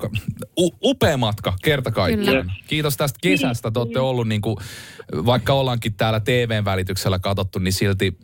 u- 0.60 0.90
upea 0.90 1.16
matka 1.16 1.54
kerta 1.62 1.90
kaikkiaan. 1.90 2.46
Kyllä. 2.46 2.54
Kiitos 2.66 2.96
tästä 2.96 3.18
kesästä, 3.22 3.70
te 3.70 3.78
olette 3.78 4.00
ollut 4.00 4.28
niin 4.28 4.40
kuin, 4.40 4.56
vaikka 5.12 5.52
ollaankin 5.52 5.94
täällä 5.94 6.20
TVn 6.20 6.64
välityksellä 6.64 7.18
katsottu, 7.18 7.58
niin 7.58 7.72
silti 7.72 8.18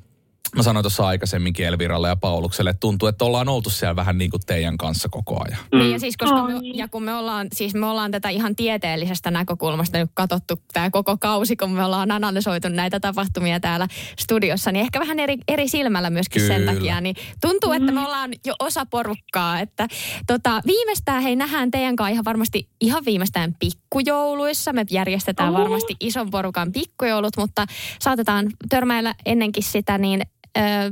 Mä 0.56 0.62
sanoin 0.62 0.82
tuossa 0.82 1.06
aikaisemminkin 1.06 1.66
Elviralle 1.66 2.08
ja 2.08 2.16
Paulukselle, 2.16 2.70
että 2.70 2.80
tuntuu, 2.80 3.08
että 3.08 3.24
ollaan 3.24 3.48
oltu 3.48 3.70
siellä 3.70 3.96
vähän 3.96 4.18
niin 4.18 4.30
kuin 4.30 4.40
teidän 4.46 4.78
kanssa 4.78 5.08
koko 5.08 5.44
ajan. 5.44 5.58
Niin 5.72 5.92
ja 5.92 5.98
siis 6.00 6.16
koska 6.16 6.42
me, 6.42 6.52
ja 6.74 6.88
kun 6.88 7.02
me 7.02 7.14
ollaan, 7.14 7.48
siis 7.52 7.74
me 7.74 7.86
ollaan 7.86 8.10
tätä 8.10 8.28
ihan 8.28 8.56
tieteellisestä 8.56 9.30
näkökulmasta 9.30 9.98
nyt 9.98 10.10
katsottu 10.14 10.62
tämä 10.72 10.90
koko 10.90 11.16
kausi, 11.20 11.56
kun 11.56 11.70
me 11.70 11.84
ollaan 11.84 12.10
analysoitu 12.10 12.68
näitä 12.68 13.00
tapahtumia 13.00 13.60
täällä 13.60 13.88
studiossa, 14.18 14.72
niin 14.72 14.80
ehkä 14.80 15.00
vähän 15.00 15.18
eri, 15.18 15.36
eri 15.48 15.68
silmällä 15.68 16.10
myöskin 16.10 16.46
sen 16.46 16.60
Kyllä. 16.60 16.72
takia, 16.72 17.00
niin 17.00 17.16
tuntuu, 17.40 17.72
että 17.72 17.92
me 17.92 18.04
ollaan 18.06 18.30
jo 18.44 18.54
osa 18.58 18.86
porukkaa, 18.86 19.60
että 19.60 19.88
tota, 20.26 20.62
viimeistään 20.66 21.22
hei 21.22 21.36
nähdään 21.36 21.70
teidän 21.70 21.96
kanssa 21.96 22.12
ihan 22.12 22.24
varmasti 22.24 22.68
ihan 22.80 23.04
viimeistään 23.04 23.54
pikkujouluissa, 23.58 24.72
me 24.72 24.84
järjestetään 24.90 25.54
Oho. 25.54 25.62
varmasti 25.62 25.96
ison 26.00 26.30
porukan 26.30 26.72
pikkujoulut, 26.72 27.36
mutta 27.36 27.66
saatetaan 28.00 28.46
törmäillä 28.68 29.14
ennenkin 29.26 29.62
sitä, 29.62 29.98
niin 29.98 30.22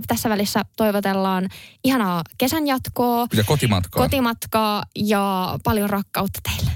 tässä 0.06 0.28
välissä 0.28 0.60
toivotellaan 0.76 1.48
ihanaa 1.84 2.22
kesän 2.38 2.66
jatkoa, 2.66 3.26
Ja 3.36 3.44
kotimatkaa. 3.46 4.02
kotimatkaa 4.02 4.82
ja 4.96 5.54
paljon 5.64 5.90
rakkautta 5.90 6.40
teille. 6.42 6.70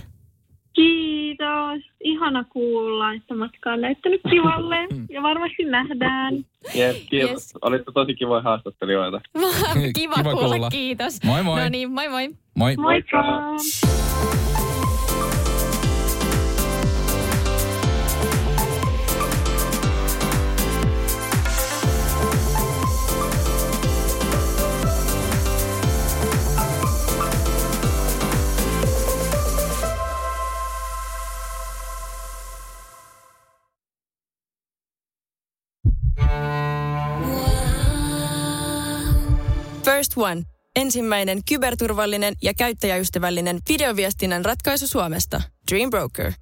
Kiitos. 0.74 1.82
Ihana 2.04 2.44
kuulla, 2.44 3.12
että 3.12 3.34
matka 3.34 3.72
on 3.72 3.80
näyttänyt 3.80 4.20
kivalle 4.30 4.76
ja 5.10 5.22
varmasti 5.22 5.64
nähdään. 5.64 6.34
Yes, 6.76 6.96
kiitos. 7.10 7.30
Yes. 7.30 7.52
Olitte 7.62 7.92
tosi 7.94 8.14
kivoja 8.14 8.42
haastattelijoita. 8.42 9.20
Kiva, 9.96 10.14
Kiva 10.14 10.32
kuulla, 10.32 10.48
kuulla. 10.48 10.70
kiitos. 10.70 11.24
Moi 11.24 11.42
moi. 11.42 11.60
No 11.60 11.68
niin, 11.68 11.90
moi 11.92 12.08
moi. 12.08 12.28
Moi. 12.54 12.76
Moikka! 12.76 13.18
First 39.98 40.12
One. 40.16 40.42
Ensimmäinen 40.76 41.40
kyberturvallinen 41.48 42.34
ja 42.42 42.54
käyttäjäystävällinen 42.54 43.58
videoviestinnän 43.68 44.44
ratkaisu 44.44 44.86
Suomesta. 44.86 45.42
Dream 45.70 45.90
Broker. 45.90 46.32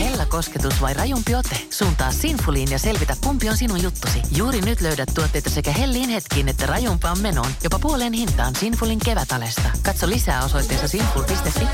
Hella 0.00 0.26
kosketus 0.26 0.80
vai 0.80 0.94
rajumpi 0.94 1.34
ote? 1.34 1.56
Suuntaa 1.70 2.12
Sinfuliin 2.12 2.70
ja 2.70 2.78
selvitä 2.78 3.16
kumpi 3.24 3.48
on 3.48 3.56
sinun 3.56 3.82
juttusi. 3.82 4.22
Juuri 4.36 4.60
nyt 4.60 4.80
löydät 4.80 5.08
tuotteita 5.14 5.50
sekä 5.50 5.72
hellin 5.72 6.08
hetkiin 6.08 6.48
että 6.48 6.66
rajumpaan 6.66 7.18
menoon. 7.18 7.50
Jopa 7.64 7.78
puoleen 7.78 8.12
hintaan 8.12 8.56
Sinfulin 8.56 8.98
kevätalesta. 9.04 9.70
Katso 9.82 10.08
lisää 10.08 10.44
osoitteessa 10.44 10.88
sinful.fi. 10.88 11.64